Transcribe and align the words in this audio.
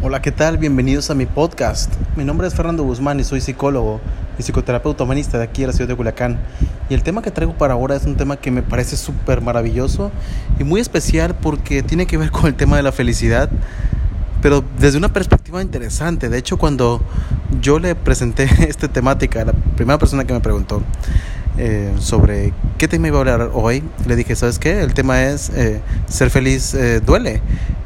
Hola, 0.00 0.22
¿qué 0.22 0.30
tal? 0.30 0.58
Bienvenidos 0.58 1.10
a 1.10 1.16
mi 1.16 1.26
podcast. 1.26 1.92
Mi 2.14 2.24
nombre 2.24 2.46
es 2.46 2.54
Fernando 2.54 2.84
Guzmán 2.84 3.18
y 3.18 3.24
soy 3.24 3.40
psicólogo 3.40 4.00
y 4.38 4.44
psicoterapeuta 4.44 5.02
humanista 5.02 5.38
de 5.38 5.44
aquí 5.44 5.62
de 5.62 5.66
la 5.66 5.72
ciudad 5.72 5.88
de 5.88 5.96
Culiacán. 5.96 6.38
Y 6.88 6.94
el 6.94 7.02
tema 7.02 7.20
que 7.20 7.32
traigo 7.32 7.54
para 7.54 7.74
ahora 7.74 7.96
es 7.96 8.04
un 8.04 8.16
tema 8.16 8.36
que 8.36 8.52
me 8.52 8.62
parece 8.62 8.96
súper 8.96 9.40
maravilloso 9.40 10.12
y 10.60 10.62
muy 10.62 10.80
especial 10.80 11.34
porque 11.34 11.82
tiene 11.82 12.06
que 12.06 12.16
ver 12.16 12.30
con 12.30 12.46
el 12.46 12.54
tema 12.54 12.76
de 12.76 12.84
la 12.84 12.92
felicidad, 12.92 13.50
pero 14.40 14.62
desde 14.78 14.98
una 14.98 15.12
perspectiva 15.12 15.60
interesante. 15.62 16.28
De 16.28 16.38
hecho, 16.38 16.58
cuando 16.58 17.02
yo 17.60 17.80
le 17.80 17.96
presenté 17.96 18.44
esta 18.68 18.86
temática 18.86 19.42
a 19.42 19.46
la 19.46 19.52
primera 19.52 19.98
persona 19.98 20.24
que 20.24 20.32
me 20.32 20.40
preguntó 20.40 20.80
eh, 21.58 21.92
sobre 21.98 22.52
qué 22.78 22.86
tema 22.86 23.08
iba 23.08 23.16
a 23.16 23.20
hablar 23.22 23.50
hoy, 23.52 23.82
le 24.06 24.14
dije, 24.14 24.36
¿sabes 24.36 24.60
qué? 24.60 24.80
El 24.80 24.94
tema 24.94 25.24
es 25.24 25.50
eh, 25.50 25.80
ser 26.06 26.30
feliz 26.30 26.72
eh, 26.74 27.00
duele. 27.00 27.42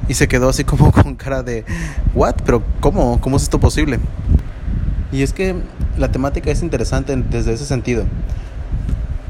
Y 0.08 0.14
se 0.14 0.28
quedó 0.28 0.48
así 0.48 0.64
como 0.64 0.92
con 0.92 1.14
cara 1.14 1.42
de, 1.42 1.64
¿what? 2.14 2.36
Pero 2.44 2.62
¿cómo? 2.80 3.20
¿Cómo 3.20 3.36
es 3.36 3.44
esto 3.44 3.60
posible? 3.60 3.98
Y 5.12 5.22
es 5.22 5.32
que 5.32 5.56
la 5.98 6.10
temática 6.10 6.50
es 6.50 6.62
interesante 6.62 7.14
desde 7.16 7.52
ese 7.52 7.66
sentido. 7.66 8.04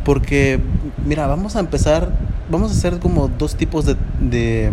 Porque, 0.04 0.60
mira, 1.04 1.26
vamos 1.26 1.56
a 1.56 1.60
empezar, 1.60 2.12
vamos 2.50 2.72
a 2.72 2.74
hacer 2.74 2.98
como 2.98 3.28
dos 3.28 3.56
tipos 3.56 3.84
de, 3.84 3.96
de 4.20 4.72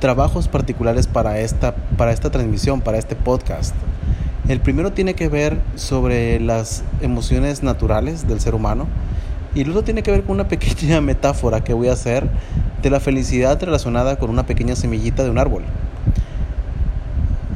trabajos 0.00 0.48
particulares 0.48 1.06
para 1.06 1.40
esta, 1.40 1.74
para 1.74 2.12
esta 2.12 2.30
transmisión, 2.30 2.80
para 2.80 2.98
este 2.98 3.16
podcast. 3.16 3.74
El 4.48 4.60
primero 4.60 4.92
tiene 4.92 5.14
que 5.14 5.28
ver 5.28 5.60
sobre 5.74 6.38
las 6.38 6.84
emociones 7.00 7.62
naturales 7.62 8.28
del 8.28 8.40
ser 8.40 8.54
humano 8.54 8.86
y 9.54 9.62
el 9.62 9.70
otro 9.70 9.82
tiene 9.82 10.02
que 10.02 10.10
ver 10.12 10.22
con 10.22 10.34
una 10.36 10.48
pequeña 10.48 11.00
metáfora 11.00 11.64
que 11.64 11.72
voy 11.72 11.88
a 11.88 11.94
hacer 11.94 12.28
de 12.86 12.90
la 12.90 13.00
felicidad 13.00 13.60
relacionada 13.60 14.16
con 14.16 14.30
una 14.30 14.46
pequeña 14.46 14.76
semillita 14.76 15.24
de 15.24 15.30
un 15.30 15.38
árbol. 15.38 15.64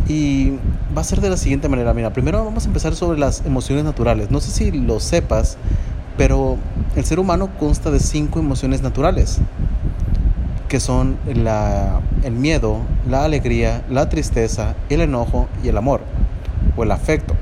Y 0.09 0.55
va 0.97 1.03
a 1.03 1.05
ser 1.05 1.21
de 1.21 1.31
la 1.31 1.37
siguiente 1.37 1.69
manera. 1.69 1.95
Mira, 1.95 2.13
primero 2.13 2.45
vamos 2.45 2.65
a 2.65 2.67
empezar 2.67 2.97
sobre 2.97 3.17
las 3.17 3.47
emociones 3.47 3.85
naturales. 3.85 4.33
No 4.33 4.41
sé 4.41 4.51
si 4.51 4.73
lo 4.73 4.99
sepas, 4.99 5.57
pero 6.17 6.57
el 6.97 7.05
ser 7.05 7.21
humano 7.21 7.49
consta 7.61 7.93
de 7.93 8.01
cinco 8.01 8.41
emociones 8.41 8.83
naturales, 8.83 9.39
que 10.69 10.81
son 10.81 11.17
la, 11.33 12.01
el 12.25 12.33
miedo, 12.33 12.79
la 13.09 13.25
alegría, 13.25 13.85
la 13.89 14.09
tristeza, 14.09 14.75
el 14.89 15.01
enojo 15.01 15.47
y 15.63 15.69
el 15.69 15.77
amor, 15.77 16.01
o 16.77 16.83
el 16.83 16.91
afecto. 16.91 17.37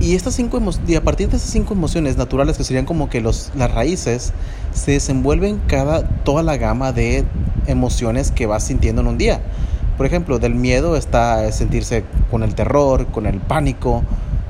Y, 0.00 0.14
estas 0.14 0.32
cinco 0.32 0.62
y 0.88 0.94
a 0.94 1.04
partir 1.04 1.28
de 1.28 1.36
esas 1.36 1.50
cinco 1.50 1.74
emociones 1.74 2.16
naturales, 2.16 2.56
que 2.56 2.64
serían 2.64 2.86
como 2.86 3.10
que 3.10 3.20
los, 3.20 3.52
las 3.54 3.70
raíces, 3.70 4.32
se 4.72 4.92
desenvuelven 4.92 5.60
cada, 5.66 6.02
toda 6.02 6.42
la 6.42 6.56
gama 6.56 6.92
de 6.92 7.24
emociones 7.66 8.30
que 8.30 8.46
vas 8.46 8.64
sintiendo 8.64 9.02
en 9.02 9.08
un 9.08 9.18
día. 9.18 9.40
Por 9.96 10.06
ejemplo, 10.06 10.38
del 10.38 10.54
miedo 10.54 10.96
está 10.96 11.50
sentirse 11.52 12.04
con 12.30 12.42
el 12.42 12.54
terror, 12.54 13.06
con 13.08 13.26
el 13.26 13.38
pánico, 13.38 14.02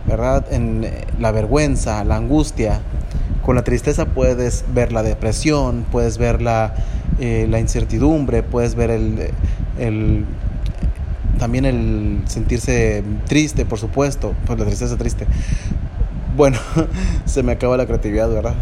¿verdad? 0.07 0.45
En 0.53 0.85
eh, 0.85 1.05
la 1.19 1.33
vergüenza, 1.33 2.05
la 2.05 2.17
angustia. 2.17 2.81
Con 3.43 3.57
la 3.57 3.65
tristeza 3.65 4.07
puedes 4.07 4.65
ver 4.73 4.93
la 4.93 5.03
depresión, 5.03 5.85
puedes 5.91 6.19
ver 6.19 6.41
la, 6.41 6.75
eh, 7.19 7.47
la 7.49 7.59
incertidumbre, 7.59 8.43
puedes 8.43 8.75
ver 8.75 8.91
el, 8.91 9.31
el 9.79 10.25
también 11.39 11.65
el 11.65 12.23
sentirse 12.27 13.03
triste, 13.27 13.65
por 13.65 13.79
supuesto, 13.79 14.35
pues 14.47 14.59
la 14.59 14.67
tristeza 14.67 14.97
triste. 14.97 15.27
Bueno, 16.37 16.59
se 17.25 17.43
me 17.43 17.53
acaba 17.53 17.77
la 17.77 17.87
creatividad, 17.87 18.29
¿verdad? 18.29 18.55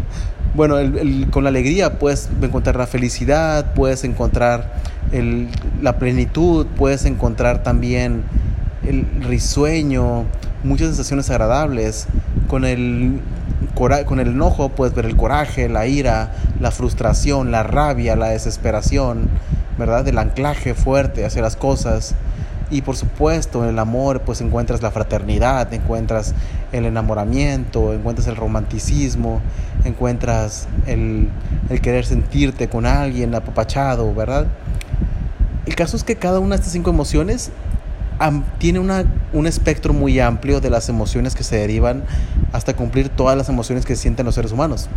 Bueno, 0.58 0.80
el, 0.80 1.28
con 1.30 1.44
la 1.44 1.50
alegría 1.50 2.00
puedes 2.00 2.28
encontrar 2.42 2.74
la 2.74 2.88
felicidad, 2.88 3.74
puedes 3.74 4.02
encontrar 4.02 4.72
el, 5.12 5.46
la 5.80 6.00
plenitud, 6.00 6.66
puedes 6.76 7.04
encontrar 7.04 7.62
también 7.62 8.24
el 8.84 9.06
risueño, 9.22 10.24
muchas 10.64 10.88
sensaciones 10.88 11.30
agradables. 11.30 12.08
Con 12.48 12.64
el, 12.64 13.20
con 13.76 14.18
el 14.18 14.26
enojo 14.26 14.70
puedes 14.70 14.96
ver 14.96 15.06
el 15.06 15.14
coraje, 15.14 15.68
la 15.68 15.86
ira, 15.86 16.32
la 16.58 16.72
frustración, 16.72 17.52
la 17.52 17.62
rabia, 17.62 18.16
la 18.16 18.30
desesperación, 18.30 19.28
¿verdad? 19.78 20.08
El 20.08 20.18
anclaje 20.18 20.74
fuerte 20.74 21.24
hacia 21.24 21.40
las 21.40 21.54
cosas. 21.54 22.16
Y 22.70 22.82
por 22.82 22.96
supuesto, 22.96 23.64
en 23.64 23.70
el 23.70 23.78
amor, 23.78 24.20
pues 24.20 24.40
encuentras 24.40 24.82
la 24.82 24.90
fraternidad, 24.90 25.72
encuentras 25.72 26.34
el 26.72 26.84
enamoramiento, 26.84 27.94
encuentras 27.94 28.26
el 28.26 28.36
romanticismo, 28.36 29.40
encuentras 29.84 30.68
el, 30.86 31.28
el 31.70 31.80
querer 31.80 32.04
sentirte 32.04 32.68
con 32.68 32.84
alguien 32.84 33.34
apapachado, 33.34 34.14
¿verdad? 34.14 34.46
El 35.64 35.74
caso 35.74 35.96
es 35.96 36.04
que 36.04 36.16
cada 36.16 36.40
una 36.40 36.56
de 36.56 36.60
estas 36.60 36.72
cinco 36.72 36.90
emociones 36.90 37.50
tiene 38.58 38.80
una, 38.80 39.04
un 39.32 39.46
espectro 39.46 39.92
muy 39.92 40.18
amplio 40.18 40.60
de 40.60 40.70
las 40.70 40.88
emociones 40.88 41.34
que 41.34 41.44
se 41.44 41.56
derivan 41.56 42.02
hasta 42.52 42.74
cumplir 42.74 43.08
todas 43.08 43.36
las 43.36 43.48
emociones 43.48 43.86
que 43.86 43.96
sienten 43.96 44.26
los 44.26 44.34
seres 44.34 44.52
humanos. 44.52 44.88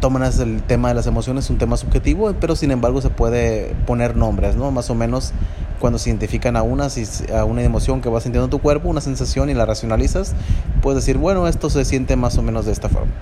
Tomas 0.00 0.38
el 0.38 0.62
tema 0.62 0.88
de 0.88 0.94
las 0.94 1.06
emociones, 1.06 1.44
es 1.44 1.50
un 1.50 1.58
tema 1.58 1.76
subjetivo, 1.76 2.32
pero 2.40 2.56
sin 2.56 2.70
embargo 2.70 3.00
se 3.02 3.10
puede 3.10 3.74
poner 3.86 4.16
nombres, 4.16 4.56
¿no? 4.56 4.70
Más 4.70 4.88
o 4.90 4.94
menos 4.94 5.32
cuando 5.80 5.98
se 5.98 6.10
identifican 6.10 6.56
a 6.56 6.62
una, 6.62 6.88
a 7.34 7.44
una 7.44 7.62
emoción 7.62 8.00
que 8.00 8.08
va 8.08 8.20
sintiendo 8.20 8.44
en 8.44 8.50
tu 8.50 8.60
cuerpo, 8.60 8.88
una 8.88 9.00
sensación 9.00 9.50
y 9.50 9.54
la 9.54 9.66
racionalizas, 9.66 10.34
puedes 10.82 11.02
decir, 11.02 11.18
bueno, 11.18 11.46
esto 11.48 11.70
se 11.70 11.84
siente 11.84 12.16
más 12.16 12.38
o 12.38 12.42
menos 12.42 12.66
de 12.66 12.72
esta 12.72 12.88
forma. 12.88 13.12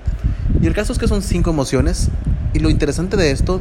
Y 0.60 0.66
el 0.66 0.74
caso 0.74 0.92
es 0.92 0.98
que 0.98 1.08
son 1.08 1.22
cinco 1.22 1.50
emociones 1.50 2.08
y 2.52 2.60
lo 2.60 2.70
interesante 2.70 3.16
de 3.16 3.30
esto, 3.30 3.60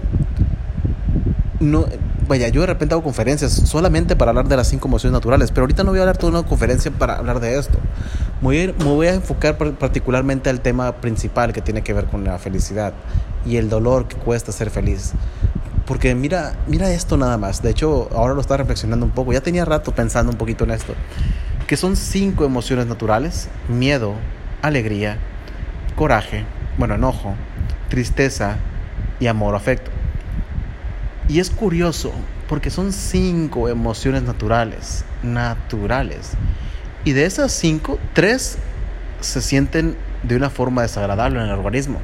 no, 1.59 1.85
vaya, 2.27 2.47
yo 2.49 2.61
de 2.61 2.67
repente 2.67 2.93
hago 2.93 3.03
conferencias 3.03 3.51
solamente 3.51 4.15
para 4.15 4.29
hablar 4.29 4.47
de 4.47 4.57
las 4.57 4.67
cinco 4.67 4.87
emociones 4.87 5.13
naturales, 5.13 5.51
pero 5.51 5.61
ahorita 5.63 5.83
no 5.83 5.91
voy 5.91 5.99
a 5.99 6.03
hablar 6.03 6.17
toda 6.17 6.39
una 6.39 6.47
conferencia 6.47 6.91
para 6.91 7.17
hablar 7.17 7.39
de 7.39 7.57
esto. 7.57 7.77
Me 8.41 8.73
voy 8.83 9.07
a 9.07 9.13
enfocar 9.13 9.57
particularmente 9.57 10.49
al 10.49 10.61
tema 10.61 10.91
principal 10.93 11.53
que 11.53 11.61
tiene 11.61 11.81
que 11.81 11.93
ver 11.93 12.05
con 12.05 12.23
la 12.23 12.37
felicidad 12.39 12.93
y 13.45 13.57
el 13.57 13.69
dolor 13.69 14.07
que 14.07 14.15
cuesta 14.15 14.51
ser 14.51 14.69
feliz. 14.69 15.13
Porque 15.85 16.16
mira, 16.16 16.53
mira 16.67 16.91
esto 16.91 17.17
nada 17.17 17.38
más. 17.38 17.61
De 17.61 17.69
hecho, 17.69 18.09
ahora 18.16 18.33
lo 18.33 18.41
está 18.41 18.57
reflexionando 18.57 19.05
un 19.05 19.11
poco. 19.11 19.33
Ya 19.33 19.41
tenía 19.41 19.66
rato 19.66 19.94
pensando 19.94 20.31
un 20.31 20.38
poquito 20.38 20.63
en 20.63 20.71
esto. 20.71 20.94
Que 21.67 21.75
son 21.75 21.95
cinco 21.95 22.45
emociones 22.45 22.88
naturales. 22.88 23.49
Miedo, 23.67 24.13
alegría, 24.61 25.17
coraje, 25.95 26.45
bueno, 26.77 26.95
enojo, 26.95 27.35
tristeza 27.89 28.57
y 29.19 29.27
amor 29.27 29.53
o 29.53 29.57
afecto. 29.57 29.91
Y 31.27 31.39
es 31.39 31.49
curioso 31.49 32.11
porque 32.47 32.69
son 32.69 32.93
cinco 32.93 33.67
emociones 33.67 34.23
naturales. 34.23 35.03
Naturales. 35.22 36.31
Y 37.05 37.11
de 37.11 37.25
esas 37.25 37.51
cinco, 37.51 37.99
tres 38.13 38.57
se 39.19 39.41
sienten 39.41 39.97
de 40.23 40.35
una 40.35 40.49
forma 40.49 40.81
desagradable 40.81 41.39
en 41.39 41.45
el 41.45 41.51
organismo. 41.51 41.99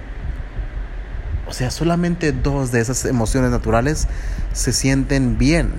O 1.50 1.52
sea, 1.52 1.72
solamente 1.72 2.32
dos 2.32 2.72
de 2.72 2.80
esas 2.80 3.06
emociones 3.06 3.50
naturales 3.50 4.08
se 4.54 4.72
sienten 4.72 5.40
bien. 5.40 5.72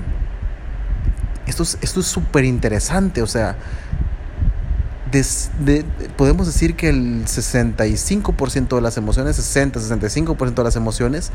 Esto 1.47 1.63
es 1.63 1.79
esto 1.81 2.03
súper 2.03 2.45
interesante. 2.45 3.23
O 3.23 3.29
sea, 3.29 3.57
podemos 6.17 6.49
decir 6.49 6.75
que 6.75 6.89
el 6.89 7.25
65% 7.25 8.75
de 8.75 8.81
las 8.81 8.97
emociones, 8.97 9.37
60, 9.37 9.79
65% 9.79 10.55
de 10.55 10.65
las 10.65 10.75
emociones 10.75 11.31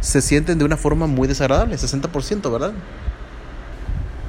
se 0.00 0.22
sienten 0.22 0.58
de 0.58 0.64
una 0.64 0.78
forma 0.78 1.06
muy 1.06 1.28
desagradable, 1.28 1.76
60%, 1.76 2.50
¿verdad? 2.50 2.72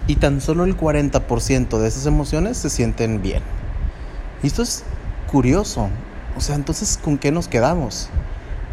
Y 0.07 0.17
tan 0.17 0.41
solo 0.41 0.65
el 0.65 0.75
40% 0.75 1.79
de 1.79 1.87
esas 1.87 2.05
emociones 2.05 2.57
se 2.57 2.69
sienten 2.69 3.21
bien. 3.21 3.41
Y 4.43 4.47
esto 4.47 4.63
es 4.63 4.83
curioso. 5.31 5.89
O 6.35 6.41
sea, 6.41 6.55
entonces, 6.55 6.99
¿con 7.01 7.17
qué 7.17 7.31
nos 7.31 7.47
quedamos? 7.47 8.09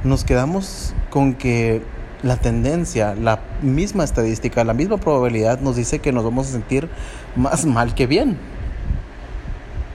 Nos 0.04 0.24
quedamos 0.24 0.94
con 1.10 1.34
que 1.34 1.82
la 2.22 2.36
tendencia, 2.36 3.14
la 3.14 3.40
misma 3.62 4.04
estadística, 4.04 4.64
la 4.64 4.74
misma 4.74 4.96
probabilidad 4.96 5.60
nos 5.60 5.76
dice 5.76 5.98
que 5.98 6.12
nos 6.12 6.24
vamos 6.24 6.48
a 6.48 6.52
sentir 6.52 6.88
más 7.36 7.64
mal 7.66 7.94
que 7.94 8.06
bien. 8.06 8.38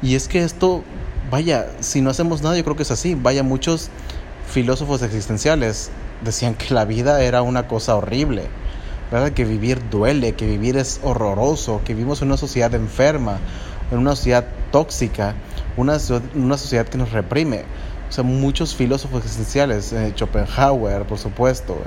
Y 0.02 0.16
es 0.16 0.28
que 0.28 0.44
esto, 0.44 0.84
vaya, 1.32 1.68
si 1.80 2.02
no 2.02 2.10
hacemos 2.10 2.42
nada, 2.42 2.58
yo 2.58 2.64
creo 2.64 2.76
que 2.76 2.84
es 2.84 2.92
así. 2.92 3.16
Vaya, 3.16 3.44
muchos 3.44 3.90
filósofos 4.48 5.02
existenciales 5.02 5.90
decían 6.24 6.56
que 6.56 6.74
la 6.74 6.86
vida 6.86 7.22
era 7.24 7.42
una 7.42 7.68
cosa 7.68 7.96
horrible, 7.96 8.44
¿verdad? 9.12 9.32
Que 9.32 9.46
vivir 9.46 9.90
duele, 9.90 10.34
que 10.34 10.46
vivir 10.46 10.78
es 10.78 11.00
horroroso, 11.04 11.82
que 11.84 11.94
vivimos 11.94 12.22
en 12.22 12.28
una 12.28 12.38
sociedad 12.38 12.74
enferma, 12.76 13.40
en 13.92 14.00
una 14.00 14.16
sociedad 14.16 14.46
tóxica, 14.72 15.36
una, 15.78 15.98
una 16.36 16.58
sociedad 16.58 16.88
que 16.88 16.98
nos 16.98 17.12
reprime. 17.12 17.64
O 18.10 18.12
sea, 18.12 18.24
muchos 18.24 18.74
filósofos 18.76 19.24
existenciales, 19.24 19.92
eh, 19.92 20.14
Schopenhauer, 20.16 21.04
por 21.04 21.18
supuesto, 21.18 21.78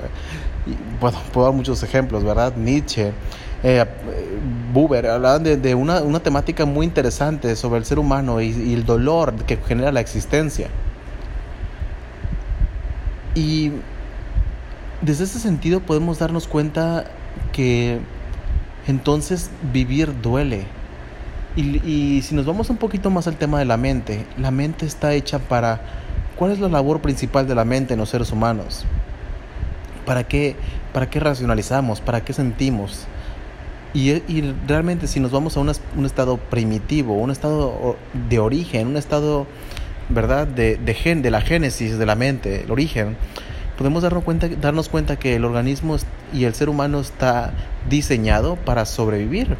eh, 0.67 0.75
puedo 0.99 1.45
dar 1.45 1.53
muchos 1.53 1.81
ejemplos, 1.81 2.23
¿verdad? 2.23 2.55
Nietzsche, 2.55 3.11
eh, 3.63 3.85
Buber, 4.71 5.07
hablaban 5.07 5.43
de, 5.43 5.75
una, 5.75 6.01
una, 6.01 6.19
temática 6.19 6.65
muy 6.65 6.85
interesante 6.85 7.55
sobre 7.55 7.79
el 7.79 7.85
ser 7.85 7.99
humano 7.99 8.39
y, 8.39 8.49
y, 8.49 8.73
el 8.73 8.85
dolor 8.85 9.33
que 9.45 9.57
genera 9.57 9.91
la 9.91 9.99
existencia. 9.99 10.67
Y 13.33 13.71
desde 15.01 15.23
ese 15.23 15.39
sentido 15.39 15.79
podemos 15.79 16.19
darnos 16.19 16.47
cuenta 16.47 17.05
que 17.51 17.99
entonces 18.87 19.49
vivir 19.73 20.21
duele. 20.21 20.65
Y, 21.55 21.85
y, 21.87 22.21
si 22.21 22.35
nos 22.35 22.45
vamos 22.45 22.69
un 22.69 22.77
poquito 22.77 23.09
más 23.09 23.27
al 23.27 23.35
tema 23.35 23.59
de 23.59 23.65
la 23.65 23.77
mente, 23.77 24.25
la 24.37 24.51
mente 24.51 24.85
está 24.85 25.13
hecha 25.13 25.39
para... 25.39 26.00
¿Cuál 26.41 26.53
es 26.53 26.59
la 26.59 26.69
labor 26.69 27.01
principal 27.01 27.47
de 27.47 27.53
la 27.53 27.65
mente 27.65 27.93
en 27.93 27.99
los 27.99 28.09
seres 28.09 28.31
humanos? 28.31 28.83
¿Para 30.07 30.23
qué, 30.23 30.55
para 30.91 31.07
qué 31.07 31.19
racionalizamos? 31.19 32.01
¿Para 32.01 32.21
qué 32.25 32.33
sentimos? 32.33 33.05
Y, 33.93 34.09
y 34.09 34.55
realmente 34.67 35.05
si 35.05 35.19
nos 35.19 35.29
vamos 35.29 35.55
a 35.55 35.59
un 35.59 35.69
estado 36.03 36.37
primitivo, 36.37 37.13
un 37.13 37.29
estado 37.29 37.95
de 38.27 38.39
origen, 38.39 38.87
un 38.87 38.97
estado, 38.97 39.45
¿verdad?, 40.09 40.47
de, 40.47 40.77
de, 40.77 40.93
gen, 40.95 41.21
de 41.21 41.29
la 41.29 41.41
génesis 41.41 41.99
de 41.99 42.05
la 42.07 42.15
mente, 42.15 42.63
el 42.63 42.71
origen, 42.71 43.17
podemos 43.77 44.01
darnos 44.01 44.23
cuenta, 44.23 44.49
darnos 44.49 44.89
cuenta 44.89 45.19
que 45.19 45.35
el 45.35 45.45
organismo 45.45 45.97
y 46.33 46.45
el 46.45 46.55
ser 46.55 46.69
humano 46.69 47.01
está 47.01 47.53
diseñado 47.87 48.55
para 48.55 48.87
sobrevivir, 48.87 49.57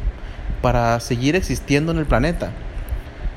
para 0.62 0.98
seguir 0.98 1.36
existiendo 1.36 1.92
en 1.92 1.98
el 1.98 2.06
planeta. 2.06 2.50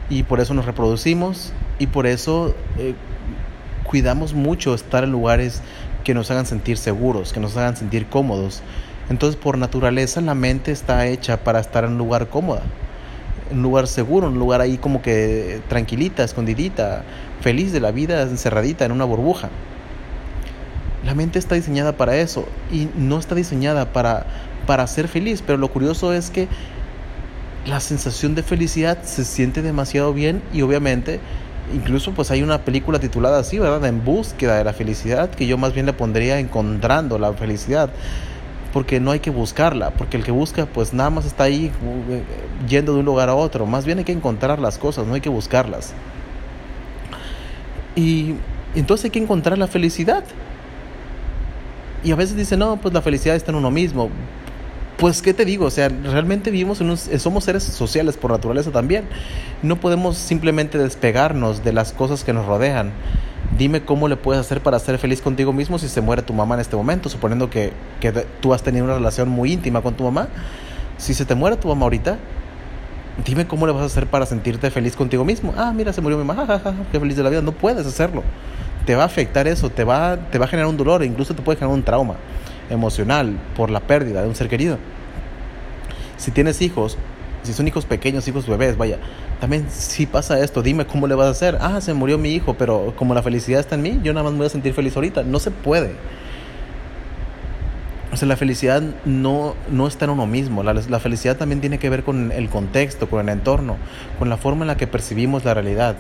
Y 0.09 0.23
por 0.23 0.39
eso 0.39 0.55
nos 0.55 0.65
reproducimos 0.65 1.53
y 1.77 1.85
por 1.85 2.07
eso 2.07 2.55
eh, 2.79 2.95
cuidamos 3.85 4.33
mucho 4.33 4.73
estar 4.73 5.03
en 5.03 5.11
lugares 5.11 5.61
que 6.03 6.13
nos 6.13 6.29
hagan 6.31 6.45
sentir 6.45 6.77
seguros, 6.77 7.33
que 7.33 7.39
nos 7.39 7.55
hagan 7.57 7.75
sentir 7.75 8.07
cómodos. 8.07 8.61
Entonces, 9.09 9.39
por 9.39 9.57
naturaleza, 9.57 10.21
la 10.21 10.35
mente 10.35 10.71
está 10.71 11.07
hecha 11.07 11.43
para 11.43 11.59
estar 11.59 11.83
en 11.83 11.91
un 11.91 11.97
lugar 11.97 12.29
cómoda, 12.29 12.63
un 13.51 13.61
lugar 13.61 13.87
seguro, 13.87 14.27
un 14.27 14.39
lugar 14.39 14.61
ahí 14.61 14.77
como 14.77 15.01
que 15.01 15.61
tranquilita, 15.67 16.23
escondidita, 16.23 17.03
feliz 17.41 17.71
de 17.71 17.79
la 17.79 17.91
vida, 17.91 18.21
encerradita 18.23 18.85
en 18.85 18.91
una 18.91 19.05
burbuja. 19.05 19.49
La 21.05 21.13
mente 21.13 21.37
está 21.37 21.53
diseñada 21.53 21.97
para 21.97 22.17
eso 22.17 22.47
y 22.71 22.87
no 22.95 23.19
está 23.19 23.35
diseñada 23.35 23.93
para, 23.93 24.25
para 24.65 24.87
ser 24.87 25.07
feliz, 25.07 25.43
pero 25.45 25.59
lo 25.59 25.67
curioso 25.67 26.13
es 26.13 26.31
que 26.31 26.47
la 27.67 27.79
sensación 27.79 28.33
de 28.35 28.43
felicidad 28.43 29.03
se 29.03 29.23
siente 29.23 29.61
demasiado 29.61 30.13
bien 30.13 30.41
y 30.53 30.61
obviamente 30.61 31.19
incluso 31.73 32.11
pues 32.11 32.31
hay 32.31 32.43
una 32.43 32.59
película 32.59 32.99
titulada 32.99 33.39
así, 33.39 33.59
¿verdad? 33.59 33.85
En 33.85 34.03
búsqueda 34.03 34.57
de 34.57 34.63
la 34.63 34.73
felicidad, 34.73 35.29
que 35.29 35.47
yo 35.47 35.57
más 35.57 35.73
bien 35.73 35.85
le 35.85 35.93
pondría 35.93 36.39
encontrando 36.39 37.17
la 37.17 37.33
felicidad, 37.33 37.89
porque 38.73 38.99
no 38.99 39.11
hay 39.11 39.19
que 39.19 39.29
buscarla, 39.29 39.91
porque 39.91 40.17
el 40.17 40.23
que 40.23 40.31
busca 40.31 40.65
pues 40.65 40.93
nada 40.93 41.09
más 41.09 41.25
está 41.25 41.45
ahí 41.45 41.71
eh, 42.09 42.23
yendo 42.67 42.93
de 42.93 42.99
un 42.99 43.05
lugar 43.05 43.29
a 43.29 43.35
otro, 43.35 43.65
más 43.65 43.85
bien 43.85 43.99
hay 43.99 44.03
que 44.03 44.11
encontrar 44.11 44.59
las 44.59 44.77
cosas, 44.77 45.07
no 45.07 45.13
hay 45.13 45.21
que 45.21 45.29
buscarlas. 45.29 45.93
Y 47.95 48.35
entonces 48.75 49.05
hay 49.05 49.11
que 49.11 49.19
encontrar 49.19 49.57
la 49.57 49.67
felicidad. 49.67 50.23
Y 52.03 52.11
a 52.11 52.15
veces 52.15 52.35
dicen, 52.35 52.59
no, 52.59 52.77
pues 52.77 52.93
la 52.93 53.01
felicidad 53.01 53.35
está 53.35 53.51
en 53.51 53.57
uno 53.57 53.71
mismo. 53.71 54.09
Pues, 54.97 55.21
¿qué 55.21 55.33
te 55.33 55.43
digo? 55.43 55.65
O 55.65 55.71
sea, 55.71 55.89
realmente 55.89 56.51
vivimos 56.51 56.79
en 56.79 56.89
un, 56.89 56.97
somos 56.97 57.43
seres 57.43 57.63
sociales 57.63 58.15
por 58.15 58.31
naturaleza 58.31 58.71
también. 58.71 59.03
No 59.61 59.75
podemos 59.75 60.17
simplemente 60.17 60.77
despegarnos 60.77 61.65
de 61.65 61.73
las 61.73 61.91
cosas 61.91 62.23
que 62.23 62.31
nos 62.31 62.45
rodean. 62.45 62.91
Dime 63.57 63.83
cómo 63.83 64.07
le 64.07 64.15
puedes 64.15 64.39
hacer 64.39 64.61
para 64.61 64.79
ser 64.79 64.97
feliz 64.97 65.21
contigo 65.21 65.51
mismo 65.51 65.79
si 65.79 65.89
se 65.89 65.99
muere 65.99 66.21
tu 66.21 66.33
mamá 66.33 66.55
en 66.55 66.61
este 66.61 66.77
momento, 66.77 67.09
suponiendo 67.09 67.49
que, 67.49 67.73
que 67.99 68.11
tú 68.39 68.53
has 68.53 68.63
tenido 68.63 68.85
una 68.85 68.93
relación 68.93 69.27
muy 69.27 69.51
íntima 69.51 69.81
con 69.81 69.95
tu 69.95 70.05
mamá. 70.05 70.29
Si 70.97 71.13
se 71.13 71.25
te 71.25 71.35
muere 71.35 71.57
tu 71.57 71.67
mamá 71.67 71.83
ahorita, 71.83 72.17
dime 73.25 73.47
cómo 73.47 73.67
le 73.67 73.73
vas 73.73 73.81
a 73.81 73.85
hacer 73.87 74.07
para 74.07 74.25
sentirte 74.25 74.71
feliz 74.71 74.95
contigo 74.95 75.25
mismo. 75.25 75.53
Ah, 75.57 75.73
mira, 75.75 75.91
se 75.91 75.99
murió 75.99 76.17
mi 76.17 76.23
mamá, 76.23 76.61
qué 76.93 76.99
feliz 77.01 77.17
de 77.17 77.23
la 77.23 77.29
vida. 77.29 77.41
No 77.41 77.51
puedes 77.51 77.85
hacerlo 77.85 78.23
te 78.85 78.93
va 78.95 79.01
a 79.01 79.05
afectar 79.07 79.47
eso, 79.47 79.71
te 79.71 79.83
va, 79.83 80.15
te 80.29 80.37
va 80.37 80.45
a 80.45 80.47
generar 80.47 80.69
un 80.69 80.77
dolor, 80.77 81.03
incluso 81.03 81.33
te 81.33 81.41
puede 81.41 81.57
generar 81.57 81.75
un 81.75 81.83
trauma 81.83 82.17
emocional 82.69 83.37
por 83.55 83.69
la 83.69 83.79
pérdida 83.79 84.21
de 84.21 84.27
un 84.27 84.35
ser 84.35 84.49
querido. 84.49 84.77
Si 86.17 86.31
tienes 86.31 86.61
hijos, 86.61 86.97
si 87.43 87.53
son 87.53 87.67
hijos 87.67 87.85
pequeños, 87.85 88.27
hijos 88.27 88.47
bebés, 88.47 88.77
vaya, 88.77 88.97
también 89.39 89.67
si 89.69 90.05
pasa 90.05 90.39
esto, 90.39 90.61
dime 90.61 90.85
cómo 90.85 91.07
le 91.07 91.15
vas 91.15 91.27
a 91.27 91.31
hacer. 91.31 91.57
Ah, 91.61 91.81
se 91.81 91.93
murió 91.93 92.17
mi 92.17 92.31
hijo, 92.31 92.55
pero 92.55 92.93
como 92.97 93.13
la 93.13 93.21
felicidad 93.21 93.59
está 93.59 93.75
en 93.75 93.81
mí, 93.81 93.99
yo 94.03 94.13
nada 94.13 94.23
más 94.23 94.31
me 94.31 94.39
voy 94.39 94.47
a 94.47 94.49
sentir 94.49 94.73
feliz 94.73 94.95
ahorita. 94.95 95.23
No 95.23 95.39
se 95.39 95.51
puede. 95.51 95.91
O 98.11 98.17
sea, 98.17 98.27
la 98.29 98.37
felicidad 98.37 98.81
no, 99.03 99.55
no 99.69 99.87
está 99.87 100.05
en 100.05 100.11
uno 100.11 100.25
mismo. 100.25 100.63
La, 100.63 100.73
la 100.73 100.99
felicidad 100.99 101.35
también 101.35 101.59
tiene 101.59 101.79
que 101.79 101.89
ver 101.89 102.03
con 102.03 102.31
el 102.31 102.49
contexto, 102.49 103.09
con 103.09 103.19
el 103.19 103.29
entorno, 103.29 103.75
con 104.17 104.29
la 104.29 104.37
forma 104.37 104.63
en 104.63 104.67
la 104.67 104.77
que 104.77 104.87
percibimos 104.87 105.43
la 105.43 105.53
realidad. 105.53 105.97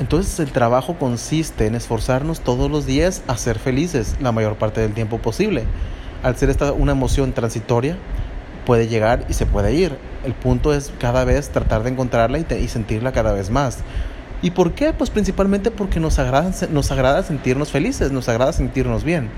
Entonces 0.00 0.38
el 0.38 0.52
trabajo 0.52 0.96
consiste 0.96 1.66
en 1.66 1.74
esforzarnos 1.74 2.40
todos 2.40 2.70
los 2.70 2.86
días 2.86 3.22
a 3.26 3.36
ser 3.36 3.58
felices 3.58 4.16
la 4.20 4.32
mayor 4.32 4.56
parte 4.56 4.80
del 4.80 4.94
tiempo 4.94 5.18
posible. 5.18 5.64
Al 6.22 6.36
ser 6.36 6.50
esta 6.50 6.72
una 6.72 6.92
emoción 6.92 7.32
transitoria, 7.32 7.96
puede 8.64 8.86
llegar 8.86 9.24
y 9.28 9.32
se 9.32 9.46
puede 9.46 9.74
ir. 9.74 9.96
El 10.24 10.34
punto 10.34 10.72
es 10.72 10.92
cada 11.00 11.24
vez 11.24 11.50
tratar 11.50 11.82
de 11.82 11.90
encontrarla 11.90 12.38
y, 12.38 12.46
y 12.54 12.68
sentirla 12.68 13.12
cada 13.12 13.32
vez 13.32 13.50
más. 13.50 13.78
¿Y 14.40 14.52
por 14.52 14.72
qué? 14.72 14.92
Pues 14.92 15.10
principalmente 15.10 15.72
porque 15.72 15.98
nos 15.98 16.20
agrada, 16.20 16.52
nos 16.70 16.92
agrada 16.92 17.24
sentirnos 17.24 17.70
felices, 17.70 18.12
nos 18.12 18.28
agrada 18.28 18.52
sentirnos 18.52 19.02
bien 19.02 19.30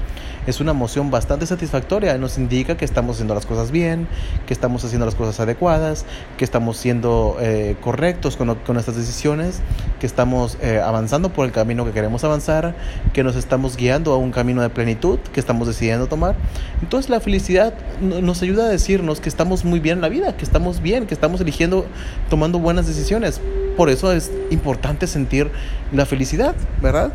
es 0.51 0.61
una 0.61 0.73
emoción 0.73 1.11
bastante 1.11 1.47
satisfactoria. 1.47 2.19
Nos 2.19 2.37
indica 2.37 2.77
que 2.77 2.85
estamos 2.85 3.17
haciendo 3.17 3.35
las 3.35 3.47
cosas 3.47 3.71
bien, 3.71 4.09
que 4.47 4.53
estamos 4.53 4.85
haciendo 4.85 5.07
las 5.07 5.15
cosas 5.15 5.41
adecuadas, 5.41 6.05
que 6.37 6.45
estamos 6.45 6.77
siendo 6.77 7.37
eh, 7.41 7.77
correctos 7.81 8.37
con, 8.37 8.55
con, 8.57 8.75
nuestras 8.75 8.97
decisiones, 8.97 9.61
que 10.01 10.07
estamos 10.07 10.59
eh, 10.61 10.81
avanzando 10.85 11.33
por 11.33 11.47
el 11.47 11.53
camino 11.53 11.85
que 11.85 11.93
queremos 11.93 12.25
avanzar, 12.25 12.75
que 13.13 13.23
nos 13.23 13.37
estamos 13.37 13.77
guiando 13.77 14.13
a 14.13 14.17
un 14.17 14.33
camino 14.33 14.61
de 14.61 14.71
plenitud 14.71 15.19
que 15.33 15.41
estamos 15.41 15.69
decidiendo 15.69 16.09
tomar. 16.09 16.35
Entonces 16.83 17.11
la 17.11 17.21
felicidad 17.21 17.73
nos 18.01 18.43
ayuda 18.43 18.67
a 18.67 18.69
decirnos 18.69 19.21
que 19.21 19.29
estamos 19.29 19.65
muy 19.65 19.79
bien 19.79 19.99
en 19.99 20.03
la 20.03 20.09
vida, 20.09 20.37
que 20.37 20.45
estamos 20.45 20.83
bien, 20.83 21.07
que 21.07 21.15
estamos 21.15 21.41
eligiendo, 21.41 21.87
tomando 22.29 22.59
buenas 22.59 22.87
decisiones. 22.87 23.41
Por 23.77 23.89
eso 23.89 24.13
es 24.13 24.31
importante 24.51 25.07
sentir 25.07 25.51
la 25.93 26.07
felicidad, 26.07 26.55
¿verdad? 26.83 27.13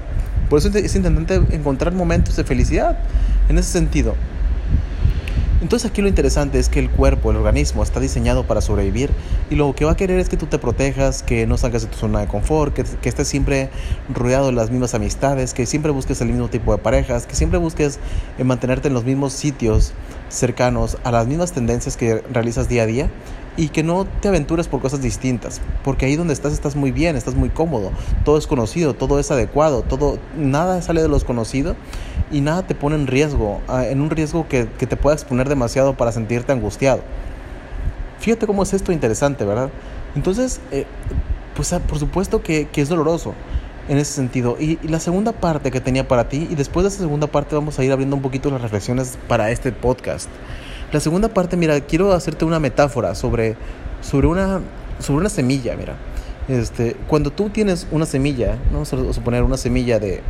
Por 0.55 0.65
eso 0.65 0.77
es 0.77 0.95
intentante 0.95 1.35
encontrar 1.53 1.93
momentos 1.93 2.37
de 2.37 2.45
felicidad 2.45 2.97
en 3.49 3.57
ese 3.57 3.73
sentido. 3.73 4.15
Entonces 5.61 5.91
aquí 5.91 6.01
lo 6.01 6.07
interesante 6.07 6.59
es 6.59 6.69
que 6.69 6.79
el 6.79 6.89
cuerpo, 6.89 7.31
el 7.31 7.35
organismo 7.35 7.83
está 7.83 7.99
diseñado 7.99 8.47
para 8.47 8.61
sobrevivir 8.61 9.09
y 9.49 9.55
lo 9.55 9.75
que 9.75 9.83
va 9.83 9.91
a 9.91 9.97
querer 9.97 10.17
es 10.17 10.29
que 10.29 10.37
tú 10.37 10.45
te 10.45 10.57
protejas, 10.57 11.23
que 11.23 11.45
no 11.45 11.57
salgas 11.57 11.81
de 11.81 11.89
tu 11.89 11.97
zona 11.97 12.21
de 12.21 12.27
confort, 12.27 12.73
que, 12.73 12.85
que, 12.85 13.09
estés 13.09 13.27
siempre 13.27 13.69
rodeado 14.07 14.45
de 14.45 14.53
las 14.53 14.71
mismas 14.71 14.93
amistades, 14.93 15.53
que 15.53 15.65
siempre 15.65 15.91
busques 15.91 16.21
el 16.21 16.29
mismo 16.29 16.47
tipo 16.47 16.71
de 16.71 16.81
parejas, 16.81 17.27
que 17.27 17.35
siempre 17.35 17.59
busques 17.59 17.99
mantenerte 18.41 18.87
en 18.87 18.93
los 18.93 19.03
mismos 19.03 19.33
sitios 19.33 19.91
cercanos 20.29 20.97
a 21.03 21.11
las 21.11 21.27
mismas 21.27 21.51
tendencias 21.51 21.97
que 21.97 22.23
realizas 22.31 22.69
día 22.69 22.83
a 22.83 22.85
día 22.85 23.09
y 23.57 23.69
que 23.69 23.83
no 23.83 24.05
te 24.05 24.27
aventures 24.27 24.67
por 24.67 24.81
cosas 24.81 25.01
distintas, 25.01 25.61
porque 25.83 26.05
ahí 26.05 26.15
donde 26.15 26.33
estás 26.33 26.53
estás 26.53 26.75
muy 26.75 26.91
bien, 26.91 27.15
estás 27.15 27.35
muy 27.35 27.49
cómodo, 27.49 27.91
todo 28.23 28.37
es 28.37 28.47
conocido, 28.47 28.93
todo 28.93 29.19
es 29.19 29.31
adecuado, 29.31 29.81
todo 29.81 30.19
nada 30.37 30.81
sale 30.81 31.01
de 31.01 31.07
lo 31.07 31.15
desconocido 31.15 31.75
y 32.31 32.41
nada 32.41 32.67
te 32.67 32.75
pone 32.75 32.95
en 32.95 33.07
riesgo, 33.07 33.61
ah, 33.67 33.85
en 33.85 34.01
un 34.01 34.09
riesgo 34.09 34.47
que, 34.47 34.67
que 34.77 34.87
te 34.87 34.97
pueda 34.97 35.15
exponer 35.15 35.47
demasiado 35.47 35.95
para 35.95 36.11
sentirte 36.11 36.51
angustiado. 36.51 37.01
Fíjate 38.19 38.47
cómo 38.47 38.63
es 38.63 38.73
esto 38.73 38.91
interesante, 38.91 39.45
¿verdad? 39.45 39.69
Entonces, 40.15 40.59
eh, 40.71 40.85
pues 41.55 41.71
ah, 41.73 41.79
por 41.79 41.99
supuesto 41.99 42.41
que, 42.41 42.67
que, 42.67 42.81
es 42.81 42.89
doloroso 42.89 43.33
en 43.87 43.97
ese 43.97 44.13
sentido. 44.13 44.57
Y, 44.59 44.79
la 44.87 44.99
segunda 44.99 45.31
parte 45.31 45.71
que 45.71 45.81
tenía 45.81 46.07
para 46.07 46.29
ti, 46.29 46.47
y 46.49 46.55
después 46.55 46.83
de 46.83 46.89
esa 46.89 46.99
segunda 46.99 47.27
parte 47.27 47.55
vamos 47.55 47.77
a 47.79 47.83
ir 47.83 47.91
abriendo 47.91 48.15
un 48.15 48.21
poquito 48.21 48.49
las 48.49 48.61
reflexiones 48.61 49.17
para 49.27 49.51
este 49.51 49.71
podcast. 49.71 50.29
La 50.95 51.01
segunda 51.01 51.27
parte, 51.27 51.57
mira, 51.57 51.81
quiero 51.81 52.13
hacerte 52.13 52.45
una 52.45 52.57
metáfora 52.57 53.15
sobre, 53.15 53.57
sobre, 53.99 54.27
una, 54.27 54.61
sobre 54.99 55.19
una 55.19 55.27
semilla, 55.27 55.75
mira. 55.75 55.97
Este, 56.47 56.95
cuando 57.09 57.31
tú 57.31 57.49
tienes 57.49 57.85
una 57.91 58.05
semilla, 58.05 58.57
vamos 58.71 58.93
a 58.93 59.11
suponer 59.11 59.43
una 59.43 59.57
semilla 59.57 59.99
de, 59.99 60.21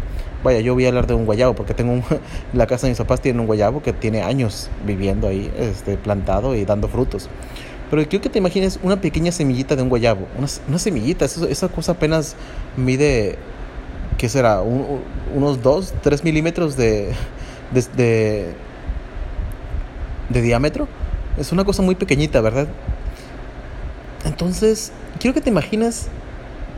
vaya, 0.44 0.62
yo 0.62 0.74
voy 0.74 0.86
a 0.86 0.88
hablar 0.88 1.06
de 1.06 1.14
un 1.14 1.28
guayabo, 1.28 1.54
porque 1.54 1.76
tengo 1.76 1.94
un, 1.94 2.04
la 2.54 2.66
casa 2.66 2.88
de 2.88 2.94
mis 2.94 2.98
papás 2.98 3.22
tiene 3.22 3.40
un 3.42 3.46
guayabo 3.46 3.84
que 3.84 3.94
tiene 3.94 4.24
años 4.24 4.72
viviendo 4.88 5.28
ahí, 5.28 5.54
este, 5.56 5.98
plantado 5.98 6.56
y 6.56 6.66
dando 6.66 6.88
frutos. 6.88 7.30
Pero 7.92 8.04
quiero 8.10 8.24
que 8.24 8.30
te 8.30 8.40
imagines 8.40 8.80
una 8.82 9.00
pequeña 9.00 9.32
semillita 9.32 9.76
de 9.76 9.84
un 9.84 9.90
guayabo, 9.90 10.26
una, 10.36 10.48
una 10.68 10.80
semillita, 10.80 11.26
esa, 11.26 11.48
esa, 11.48 11.68
cosa 11.68 11.92
apenas 11.92 12.36
mide, 12.76 13.38
¿qué 14.18 14.30
será? 14.30 14.64
unos 14.64 15.62
2, 15.62 15.94
3 16.02 16.24
milímetros 16.24 16.76
de, 16.76 17.12
de, 17.72 17.84
de 17.96 18.65
de 20.30 20.42
diámetro. 20.42 20.88
Es 21.38 21.52
una 21.52 21.66
cosa 21.66 21.82
muy 21.82 21.96
pequeñita, 21.96 22.42
¿verdad? 22.42 22.68
Entonces, 24.24 24.92
quiero 25.20 25.34
que 25.34 25.42
te 25.42 25.50
imagines 25.50 26.08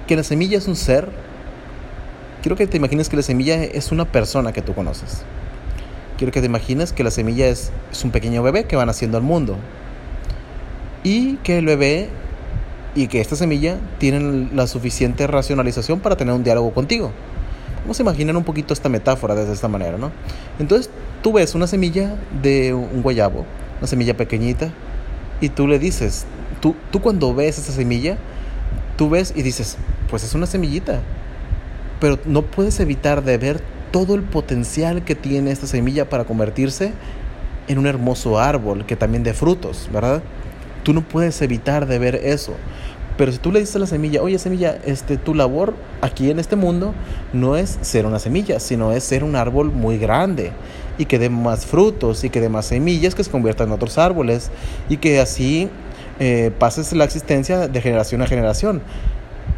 que 0.08 0.16
la 0.16 0.24
semilla 0.24 0.58
es 0.58 0.68
un 0.68 0.76
ser. 0.76 1.10
Quiero 2.42 2.56
que 2.56 2.68
te 2.68 2.78
imagines 2.78 3.10
que 3.10 3.16
la 3.16 3.24
semilla 3.24 3.64
es 3.64 3.92
una 3.92 4.06
persona 4.06 4.54
que 4.54 4.62
tú 4.62 4.74
conoces. 4.74 5.24
Quiero 6.18 6.34
que 6.34 6.40
te 6.40 6.48
imagines 6.48 6.94
que 6.94 7.04
la 7.04 7.12
semilla 7.12 7.48
es, 7.48 7.72
un 8.04 8.12
pequeño 8.12 8.42
bebé 8.42 8.66
que 8.66 8.76
va 8.76 8.86
naciendo 8.86 9.18
al 9.18 9.24
mundo. 9.24 9.58
Y 11.04 11.36
que 11.38 11.60
el 11.60 11.66
bebé 11.66 12.10
y 12.96 13.08
que 13.08 13.22
esta 13.22 13.36
semilla 13.36 13.78
tienen 14.00 14.52
la 14.56 14.66
suficiente 14.66 15.28
racionalización 15.28 16.00
para 16.00 16.18
tener 16.18 16.34
un 16.34 16.44
diálogo 16.44 16.74
contigo. 16.74 17.12
Vamos 17.84 18.00
a 18.00 18.04
imaginar 18.04 18.36
un 18.36 18.44
poquito 18.44 18.74
esta 18.74 18.90
metáfora 18.90 19.36
desde 19.36 19.54
esta 19.54 19.68
manera, 19.68 19.98
¿no? 19.98 20.12
Entonces 20.60 20.90
tú 21.28 21.34
ves 21.34 21.56
una 21.56 21.68
semilla 21.68 22.16
de 22.42 22.74
un 22.74 23.02
guayabo, 23.02 23.46
una 23.80 23.88
semilla 23.88 24.16
pequeñita, 24.16 24.72
y 25.42 25.50
tú 25.50 25.68
le 25.68 25.78
dices, 25.78 26.26
tú, 26.62 26.74
tú 26.90 27.02
cuando 27.02 27.36
ves 27.36 27.60
esa 27.60 27.74
semilla, 27.74 28.18
tú 28.96 29.10
ves 29.10 29.34
y 29.36 29.42
dices, 29.42 29.76
pues 30.10 30.24
es 30.24 30.34
una 30.36 30.46
semillita, 30.46 31.02
pero 32.00 32.18
no 32.24 32.44
puedes 32.44 32.80
evitar 32.80 33.26
de 33.26 33.38
ver 33.38 33.60
todo 33.92 34.16
el 34.16 34.24
potencial 34.24 35.04
que 35.04 35.16
tiene 35.16 35.52
esta 35.52 35.68
semilla 35.68 36.10
para 36.10 36.24
convertirse 36.24 36.94
en 37.68 37.78
un 37.78 37.88
hermoso 37.88 38.40
árbol 38.40 38.86
que 38.86 38.96
también 38.96 39.24
dé 39.26 39.34
frutos, 39.34 39.90
¿verdad? 39.92 40.24
Tú 40.84 40.94
no 40.94 41.02
puedes 41.02 41.42
evitar 41.42 41.88
de 41.88 42.00
ver 42.00 42.16
eso. 42.16 42.54
Pero 43.18 43.34
si 43.34 43.40
tú 43.40 43.52
le 43.52 43.60
dices 43.60 43.76
a 43.76 43.80
la 43.80 43.88
semilla, 43.88 44.22
oye 44.22 44.40
semilla, 44.40 44.78
este, 44.86 45.18
tu 45.18 45.34
labor 45.34 45.74
aquí 46.02 46.32
en 46.32 46.40
este 46.40 46.56
mundo 46.56 46.94
no 47.34 47.58
es 47.58 47.80
ser 47.82 48.06
una 48.06 48.20
semilla, 48.20 48.62
sino 48.62 48.94
es 48.94 49.04
ser 49.04 49.26
un 49.26 49.36
árbol 49.36 49.74
muy 49.74 49.98
grande 49.98 50.54
y 50.98 51.06
que 51.06 51.20
dé 51.20 51.30
más 51.30 51.66
frutos 51.66 52.24
y 52.24 52.30
que 52.30 52.42
dé 52.42 52.50
más 52.50 52.68
semillas 52.68 53.16
que 53.16 53.24
se 53.24 53.32
conviertan 53.32 53.68
en 53.68 53.74
otros 53.74 53.98
árboles 53.98 54.52
y 54.90 54.98
que 54.98 55.20
así 55.20 55.70
eh, 56.20 56.52
pases 56.58 56.94
la 56.94 57.06
existencia 57.06 57.68
de 57.68 57.82
generación 57.82 58.22
a 58.22 58.28
generación. 58.28 58.82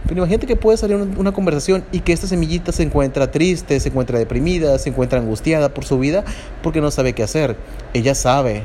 Pero 0.07 0.21
imagínate 0.21 0.47
que 0.47 0.55
puede 0.55 0.77
salir 0.77 0.95
una, 0.95 1.31
conversación 1.31 1.83
y 1.91 1.99
que 1.99 2.13
esta 2.13 2.25
semillita 2.25 2.71
se 2.71 2.81
encuentra 2.81 3.29
triste, 3.29 3.79
se 3.79 3.89
encuentra 3.89 4.17
deprimida, 4.17 4.79
se 4.79 4.89
encuentra 4.89 5.19
angustiada 5.19 5.69
por 5.69 5.85
su 5.85 5.99
vida 5.99 6.23
porque 6.63 6.81
no 6.81 6.89
sabe 6.89 7.13
qué 7.13 7.21
hacer. 7.21 7.55
Ella 7.93 8.15
sabe, 8.15 8.63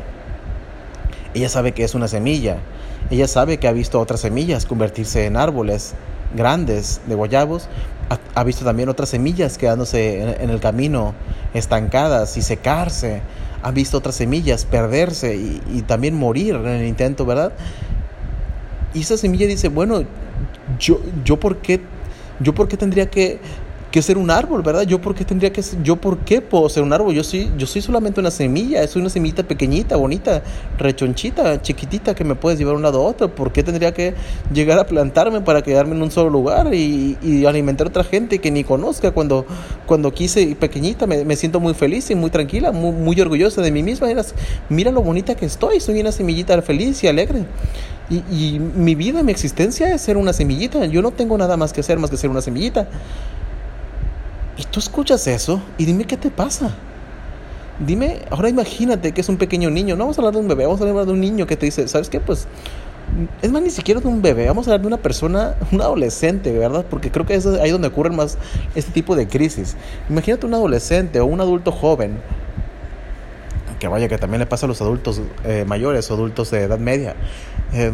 ella 1.35 1.51
sabe 1.51 1.73
que 1.73 1.85
es 1.85 1.95
una 1.95 2.09
semilla, 2.09 2.57
ella 3.11 3.29
sabe 3.29 3.59
que 3.59 3.69
ha 3.69 3.73
visto 3.73 4.01
otras 4.01 4.21
semillas 4.21 4.65
convertirse 4.65 5.27
en 5.27 5.37
árboles 5.37 5.95
grandes 6.35 7.01
de 7.07 7.15
guayabos, 7.15 7.69
ha, 8.35 8.45
visto 8.45 8.65
también 8.65 8.89
otras 8.89 9.09
semillas 9.09 9.57
quedándose 9.57 10.37
en, 10.43 10.51
el 10.51 10.61
camino, 10.61 11.15
estancadas 11.55 12.37
y 12.37 12.43
secarse, 12.43 13.23
ha 13.63 13.71
visto 13.71 13.97
otras 13.97 14.15
semillas 14.17 14.67
perderse 14.67 15.37
y, 15.37 15.63
y 15.73 15.83
también 15.83 16.15
morir 16.15 16.55
en 16.57 16.67
el 16.67 16.87
intento, 16.87 17.25
¿verdad? 17.25 17.53
Y 18.93 19.01
esa 19.01 19.17
semilla 19.17 19.47
dice, 19.47 19.69
bueno, 19.69 20.05
yo, 20.79 21.01
yo 21.25 21.41
por 21.41 21.59
qué, 21.59 21.81
yo 22.41 22.55
por 22.55 22.69
qué 22.69 22.77
tendría 22.77 23.09
que, 23.11 23.41
que 23.95 24.03
ser 24.03 24.19
un 24.19 24.29
árbol, 24.29 24.61
¿verdad? 24.63 24.83
Yo 24.83 25.01
por 25.01 25.15
qué 25.15 25.25
tendría 25.25 25.53
que 25.53 25.63
yo 25.85 25.95
por 25.95 26.19
qué 26.19 26.41
puedo 26.41 26.69
ser 26.69 26.83
un 26.83 26.93
árbol? 26.93 27.15
Yo 27.15 27.23
soy 27.23 27.53
yo 27.57 27.65
soy 27.65 27.81
solamente 27.81 28.19
una 28.19 28.33
semilla, 28.33 28.85
soy 28.89 29.03
una 29.03 29.09
semillita 29.09 29.45
pequeñita, 29.45 29.95
bonita, 29.95 30.43
rechonchita, 30.77 31.63
chiquitita 31.63 32.13
que 32.13 32.25
me 32.25 32.35
puedes 32.35 32.59
llevar 32.59 32.75
un 32.75 32.83
lado 32.83 33.01
a 33.01 33.07
otro. 33.07 33.33
¿Por 33.33 33.53
qué 33.53 33.63
tendría 33.63 33.95
que 33.95 34.15
llegar 34.53 34.81
a 34.81 34.87
plantarme 34.89 35.43
para 35.43 35.63
quedarme 35.63 35.95
en 35.95 36.03
un 36.03 36.11
solo 36.11 36.29
lugar 36.29 36.75
y, 36.75 37.47
alimentar 37.47 37.87
a 37.87 37.91
otra 37.91 38.03
gente 38.03 38.41
que 38.41 38.51
ni 38.51 38.65
conozca 38.65 39.13
cuando 39.13 39.47
cuando 39.87 40.13
quise 40.13 40.57
pequeñita 40.57 41.07
me, 41.07 41.25
me 41.25 41.37
siento 41.37 41.61
muy 41.61 41.75
feliz 41.75 42.11
y 42.11 42.17
muy 42.17 42.31
tranquila, 42.31 42.73
muy, 42.73 42.91
muy 42.91 43.21
orgullosa 43.21 43.63
de 43.63 43.71
mí 43.71 43.85
misma. 43.85 44.09
Mira 44.71 44.91
lo 44.91 45.03
bonita 45.03 45.37
que 45.37 45.47
estoy, 45.47 45.79
soy 45.79 46.01
una 46.01 46.11
semillita 46.11 46.61
feliz 46.63 47.05
y 47.05 47.07
alegre. 47.07 47.45
Y, 48.11 48.17
y, 48.29 48.59
mi 48.59 48.97
vida, 48.97 49.23
mi 49.23 49.31
existencia 49.31 49.95
es 49.95 50.01
ser 50.03 50.17
una 50.17 50.33
semillita. 50.33 50.85
Yo 50.87 51.01
no 51.01 51.13
tengo 51.13 51.39
nada 51.39 51.57
más 51.57 51.73
que 51.73 51.81
hacer 51.81 52.01
más 52.01 52.11
que 52.11 52.17
ser 52.17 52.29
una 52.29 52.41
semillita. 52.41 52.89
Y 54.57 54.65
tú 54.65 54.79
escuchas 54.79 55.27
eso 55.27 55.61
y 55.79 55.85
dime 55.85 56.05
qué 56.05 56.17
te 56.17 56.31
pasa. 56.31 56.75
Dime, 57.79 58.21
ahora 58.31 58.49
imagínate 58.49 59.13
que 59.13 59.21
es 59.21 59.29
un 59.29 59.37
pequeño 59.37 59.69
niño. 59.71 59.97
No 59.97 60.05
vamos 60.05 60.19
a 60.19 60.21
hablar 60.21 60.35
de 60.35 60.41
un 60.41 60.49
bebé, 60.49 60.65
vamos 60.65 60.81
a 60.81 60.89
hablar 60.89 61.07
de 61.07 61.13
un 61.13 61.21
niño 61.21 61.47
que 61.47 61.57
te 61.57 61.67
dice, 61.67 61.89
¿sabes 61.89 62.09
qué? 62.09 62.21
Pues 62.21 62.47
es 63.43 63.51
más, 63.51 63.63
ni 63.63 63.71
siquiera 63.71 64.01
de 64.01 64.09
un 64.09 64.23
bebé, 64.23 64.47
vamos 64.47 64.67
a 64.67 64.71
hablar 64.71 64.81
de 64.83 64.87
una 64.87 64.97
persona, 64.97 65.55
un 65.73 65.81
adolescente, 65.81 66.57
¿verdad? 66.57 66.85
Porque 66.89 67.11
creo 67.11 67.27
que 67.27 67.35
es 67.35 67.47
ahí 67.47 67.71
donde 67.71 67.89
ocurren 67.89 68.17
más 68.17 68.39
este 68.75 68.93
tipo 68.93 69.17
de 69.17 69.29
crisis. 69.29 69.77
Imagínate 70.09 70.47
un 70.47 70.55
adolescente 70.55 71.21
o 71.21 71.27
un 71.27 71.41
adulto 71.41 71.71
joven, 71.71 72.19
que 73.79 73.89
vaya 73.89 74.09
que 74.09 74.19
también 74.19 74.41
le 74.41 74.47
pasa 74.47 74.67
a 74.67 74.69
los 74.69 74.81
adultos 74.81 75.21
eh, 75.45 75.65
mayores 75.67 76.11
o 76.11 76.15
adultos 76.15 76.51
de 76.51 76.63
edad 76.63 76.79
media. 76.79 77.15
Eh, 77.73 77.93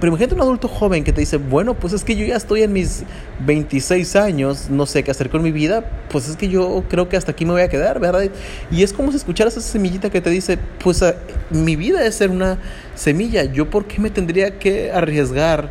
pero 0.00 0.10
imagínate 0.10 0.34
un 0.34 0.40
adulto 0.40 0.68
joven 0.68 1.02
que 1.02 1.12
te 1.12 1.20
dice, 1.20 1.38
bueno, 1.38 1.74
pues 1.74 1.92
es 1.92 2.04
que 2.04 2.14
yo 2.14 2.24
ya 2.24 2.36
estoy 2.36 2.62
en 2.62 2.72
mis 2.72 3.02
26 3.44 4.16
años, 4.16 4.70
no 4.70 4.86
sé 4.86 5.02
qué 5.02 5.10
hacer 5.10 5.28
con 5.28 5.42
mi 5.42 5.50
vida, 5.50 5.90
pues 6.10 6.28
es 6.28 6.36
que 6.36 6.48
yo 6.48 6.84
creo 6.88 7.08
que 7.08 7.16
hasta 7.16 7.32
aquí 7.32 7.44
me 7.44 7.52
voy 7.52 7.62
a 7.62 7.68
quedar, 7.68 7.98
¿verdad? 7.98 8.30
Y 8.70 8.82
es 8.82 8.92
como 8.92 9.10
si 9.10 9.16
escucharas 9.16 9.56
esa 9.56 9.68
semillita 9.68 10.10
que 10.10 10.20
te 10.20 10.30
dice, 10.30 10.58
pues 10.82 11.02
ah, 11.02 11.14
mi 11.50 11.74
vida 11.74 12.04
es 12.06 12.14
ser 12.14 12.30
una 12.30 12.58
semilla, 12.94 13.44
yo 13.44 13.70
por 13.70 13.86
qué 13.86 14.00
me 14.00 14.10
tendría 14.10 14.58
que 14.58 14.92
arriesgar 14.92 15.70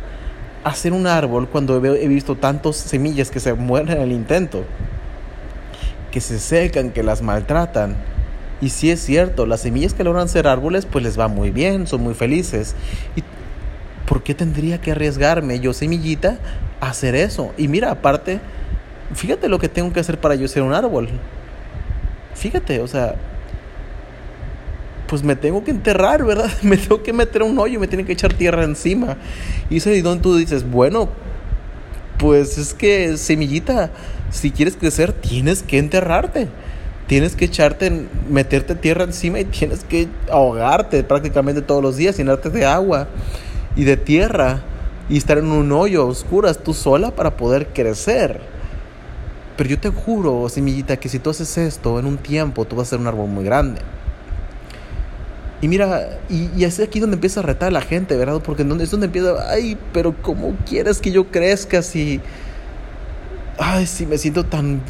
a 0.64 0.74
ser 0.74 0.92
un 0.92 1.06
árbol 1.06 1.48
cuando 1.48 1.82
he 1.84 2.08
visto 2.08 2.36
tantas 2.36 2.76
semillas 2.76 3.30
que 3.30 3.40
se 3.40 3.54
mueren 3.54 3.96
en 3.96 4.02
el 4.02 4.12
intento, 4.12 4.64
que 6.10 6.20
se 6.20 6.38
secan, 6.38 6.90
que 6.90 7.02
las 7.02 7.22
maltratan. 7.22 7.96
Y 8.60 8.70
si 8.70 8.90
es 8.90 9.00
cierto, 9.00 9.46
las 9.46 9.60
semillas 9.60 9.94
que 9.94 10.02
logran 10.04 10.28
ser 10.28 10.48
árboles, 10.48 10.84
pues 10.84 11.04
les 11.04 11.18
va 11.18 11.28
muy 11.28 11.50
bien, 11.50 11.86
son 11.86 12.02
muy 12.02 12.14
felices. 12.14 12.74
Y 13.14 13.22
¿por 14.08 14.22
qué 14.22 14.34
tendría 14.34 14.80
que 14.80 14.92
arriesgarme 14.92 15.60
yo, 15.60 15.74
semillita, 15.74 16.38
a 16.80 16.88
hacer 16.88 17.14
eso? 17.14 17.52
Y 17.58 17.68
mira, 17.68 17.90
aparte, 17.90 18.40
fíjate 19.14 19.48
lo 19.48 19.58
que 19.58 19.68
tengo 19.68 19.92
que 19.92 20.00
hacer 20.00 20.18
para 20.18 20.34
yo 20.34 20.48
ser 20.48 20.62
un 20.62 20.72
árbol. 20.72 21.10
Fíjate, 22.34 22.80
o 22.80 22.88
sea, 22.88 23.16
pues 25.06 25.22
me 25.22 25.36
tengo 25.36 25.62
que 25.62 25.70
enterrar, 25.70 26.24
¿verdad? 26.24 26.50
Me 26.62 26.78
tengo 26.78 27.02
que 27.02 27.12
meter 27.12 27.42
un 27.42 27.58
hoyo, 27.58 27.80
me 27.80 27.86
tienen 27.86 28.06
que 28.06 28.12
echar 28.12 28.32
tierra 28.32 28.64
encima. 28.64 29.16
Y 29.68 29.78
eso 29.78 29.90
es 29.90 30.02
donde 30.02 30.22
tú 30.22 30.36
dices, 30.36 30.68
bueno, 30.68 31.08
pues 32.18 32.58
es 32.58 32.74
que 32.74 33.16
semillita, 33.16 33.90
si 34.30 34.50
quieres 34.50 34.76
crecer, 34.76 35.12
tienes 35.12 35.62
que 35.62 35.78
enterrarte. 35.78 36.48
Tienes 37.06 37.36
que 37.36 37.46
echarte, 37.46 38.06
meterte 38.28 38.74
tierra 38.74 39.04
encima 39.04 39.40
y 39.40 39.46
tienes 39.46 39.82
que 39.84 40.08
ahogarte 40.30 41.02
prácticamente 41.04 41.62
todos 41.62 41.82
los 41.82 41.96
días, 41.96 42.18
llenarte 42.18 42.50
de 42.50 42.66
agua 42.66 43.08
y 43.78 43.84
de 43.84 43.96
tierra 43.96 44.60
y 45.08 45.16
estar 45.16 45.38
en 45.38 45.50
un 45.50 45.72
hoyo 45.72 46.06
oscuras 46.06 46.58
tú 46.58 46.74
sola 46.74 47.12
para 47.12 47.36
poder 47.36 47.68
crecer. 47.68 48.40
Pero 49.56 49.70
yo 49.70 49.78
te 49.78 49.88
juro, 49.88 50.48
semillita, 50.48 50.98
que 50.98 51.08
si 51.08 51.18
tú 51.18 51.30
haces 51.30 51.56
esto 51.56 51.98
en 51.98 52.04
un 52.04 52.18
tiempo, 52.18 52.64
tú 52.64 52.76
vas 52.76 52.88
a 52.88 52.90
ser 52.90 52.98
un 52.98 53.06
árbol 53.06 53.28
muy 53.28 53.44
grande. 53.44 53.80
Y 55.62 55.68
mira, 55.68 56.18
y, 56.28 56.50
y 56.56 56.64
es 56.64 56.78
aquí 56.80 57.00
donde 57.00 57.14
empieza 57.14 57.40
a 57.40 57.44
retar 57.44 57.68
a 57.68 57.70
la 57.70 57.80
gente, 57.80 58.16
¿verdad? 58.16 58.40
Porque 58.44 58.62
es 58.62 58.90
donde 58.90 59.06
empieza, 59.06 59.50
ay, 59.50 59.78
pero 59.92 60.14
¿cómo 60.22 60.54
quieres 60.66 61.00
que 61.00 61.10
yo 61.10 61.30
crezca 61.30 61.82
si... 61.82 62.20
Ay, 63.58 63.86
si 63.86 64.06
me 64.06 64.18
siento 64.18 64.44
tan, 64.44 64.82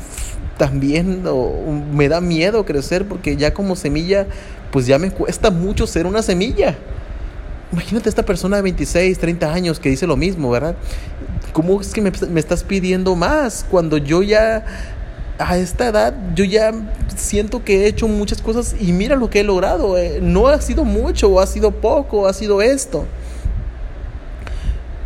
tan 0.58 0.80
bien 0.80 1.22
o 1.26 1.54
me 1.92 2.08
da 2.08 2.20
miedo 2.20 2.66
crecer 2.66 3.06
porque 3.06 3.36
ya 3.36 3.54
como 3.54 3.76
semilla, 3.76 4.26
pues 4.70 4.86
ya 4.86 4.98
me 4.98 5.10
cuesta 5.10 5.50
mucho 5.50 5.86
ser 5.86 6.06
una 6.06 6.22
semilla. 6.22 6.76
Imagínate 7.72 8.08
esta 8.08 8.24
persona 8.24 8.56
de 8.56 8.62
26, 8.62 9.18
30 9.18 9.52
años 9.52 9.78
que 9.78 9.90
dice 9.90 10.06
lo 10.06 10.16
mismo, 10.16 10.50
¿verdad? 10.50 10.74
¿Cómo 11.52 11.80
es 11.80 11.92
que 11.92 12.00
me, 12.00 12.10
estás 12.40 12.64
pidiendo 12.64 13.14
más 13.14 13.66
cuando 13.70 13.98
yo 13.98 14.22
ya 14.22 14.64
a 15.38 15.56
esta 15.56 15.86
edad 15.86 16.14
yo 16.34 16.44
ya 16.44 16.72
siento 17.14 17.62
que 17.62 17.84
he 17.84 17.86
hecho 17.86 18.08
muchas 18.08 18.42
cosas 18.42 18.74
y 18.80 18.92
mira 18.92 19.16
lo 19.16 19.30
que 19.30 19.40
he 19.40 19.44
logrado. 19.44 19.98
Eh, 19.98 20.20
no 20.22 20.48
ha 20.48 20.60
sido 20.60 20.84
mucho, 20.84 21.28
o 21.28 21.40
ha 21.40 21.46
sido 21.46 21.70
poco, 21.70 22.26
ha 22.26 22.32
sido 22.32 22.62
esto. 22.62 23.06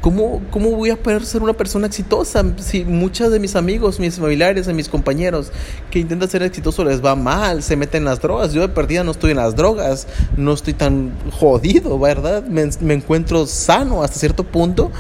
¿Cómo, 0.03 0.43
¿Cómo 0.51 0.73
voy 0.73 0.91
a 0.91 0.97
poder 0.97 1.25
ser 1.25 1.43
una 1.43 1.53
persona 1.53 1.87
exitosa 1.87 2.43
si 2.59 2.85
muchos 2.85 3.31
de 3.31 3.39
mis 3.39 3.55
amigos, 3.55 4.01
mis 4.01 4.17
familiares, 4.17 4.67
mis 4.67 4.89
compañeros 4.89 5.53
que 5.93 6.01
intentan 6.01 6.29
ser 6.29 6.43
exitosos 6.43 6.85
les 6.85 7.05
va 7.05 7.15
mal, 7.15 7.63
se 7.63 7.77
meten 7.77 7.99
en 7.99 8.07
las 8.07 8.21
drogas? 8.21 8.53
Yo 8.53 8.63
de 8.63 8.69
perdida 8.69 9.05
no 9.05 9.13
estoy 9.13 9.31
en 9.31 9.37
las 9.37 9.55
drogas, 9.55 10.09
no 10.37 10.55
estoy 10.55 10.75
tan 10.75 11.13
jodido, 11.31 12.01
¿verdad? 12.01 12.43
Me, 12.43 12.69
me 12.81 12.95
encuentro 12.95 13.47
sano 13.47 14.03
hasta 14.03 14.19
cierto 14.19 14.43
punto, 14.43 14.91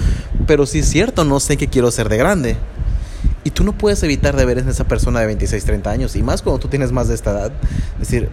pero 0.46 0.66
sí 0.66 0.78
es 0.78 0.88
cierto, 0.88 1.24
no 1.24 1.40
sé 1.40 1.56
qué 1.56 1.66
quiero 1.66 1.90
ser 1.90 2.08
de 2.08 2.18
grande. 2.18 2.56
Y 3.42 3.50
tú 3.50 3.64
no 3.64 3.76
puedes 3.76 4.00
evitar 4.04 4.36
de 4.36 4.44
ver 4.44 4.58
en 4.58 4.68
esa 4.68 4.84
persona 4.84 5.18
de 5.18 5.26
26, 5.26 5.64
30 5.64 5.90
años, 5.90 6.14
y 6.14 6.22
más 6.22 6.42
cuando 6.42 6.60
tú 6.60 6.68
tienes 6.68 6.92
más 6.92 7.08
de 7.08 7.16
esta 7.16 7.32
edad, 7.32 7.52
decir, 7.98 8.28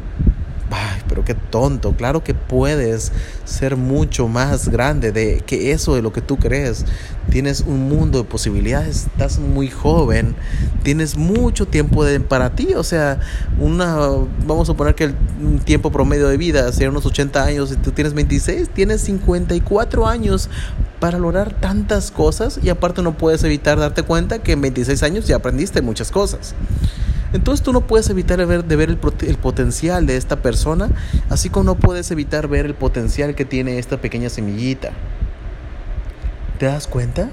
Ay, 0.71 1.01
pero 1.07 1.25
qué 1.25 1.33
tonto. 1.33 1.93
Claro 1.95 2.23
que 2.23 2.33
puedes 2.33 3.11
ser 3.43 3.75
mucho 3.75 4.27
más 4.27 4.69
grande 4.69 5.11
de 5.11 5.41
que 5.45 5.71
eso 5.71 5.95
de 5.95 6.01
lo 6.01 6.13
que 6.13 6.21
tú 6.21 6.37
crees. 6.37 6.85
Tienes 7.31 7.61
un 7.61 7.87
mundo 7.87 8.19
de 8.19 8.23
posibilidades. 8.23 9.07
Estás 9.07 9.39
muy 9.39 9.69
joven. 9.69 10.35
Tienes 10.83 11.17
mucho 11.17 11.67
tiempo 11.67 12.03
para 12.27 12.55
ti. 12.55 12.73
O 12.75 12.83
sea, 12.83 13.19
una, 13.59 13.97
vamos 14.45 14.69
a 14.69 14.73
poner 14.73 14.95
que 14.95 15.05
el 15.05 15.15
tiempo 15.63 15.91
promedio 15.91 16.27
de 16.27 16.37
vida 16.37 16.71
sea 16.71 16.89
unos 16.89 17.05
80 17.05 17.43
años. 17.43 17.71
y 17.71 17.75
tú 17.75 17.91
tienes 17.91 18.13
26, 18.13 18.69
tienes 18.69 19.01
54 19.01 20.07
años 20.07 20.49
para 20.99 21.19
lograr 21.19 21.53
tantas 21.53 22.11
cosas. 22.11 22.59
Y 22.63 22.69
aparte 22.69 23.01
no 23.01 23.17
puedes 23.17 23.43
evitar 23.43 23.79
darte 23.79 24.03
cuenta 24.03 24.39
que 24.39 24.53
en 24.53 24.61
26 24.61 25.03
años 25.03 25.27
ya 25.27 25.35
aprendiste 25.35 25.81
muchas 25.81 26.11
cosas. 26.11 26.55
Entonces 27.31 27.63
tú 27.63 27.73
no 27.73 27.81
puedes 27.81 28.09
evitar 28.09 28.43
ver, 28.45 28.65
de 28.65 28.75
ver 28.75 28.89
el, 28.89 28.99
el, 29.27 29.37
potencial 29.37 30.07
de 30.07 30.17
esta 30.17 30.41
persona, 30.41 30.89
así 31.29 31.49
como 31.49 31.65
no 31.65 31.75
puedes 31.75 32.09
evitar 32.09 32.47
ver 32.47 32.65
el 32.65 32.73
potencial 32.73 33.35
que 33.35 33.45
tiene 33.45 33.77
esta 33.77 34.01
pequeña 34.01 34.29
semillita. 34.29 34.93
¿Te 36.59 36.67
das 36.67 36.85
cuenta? 36.85 37.29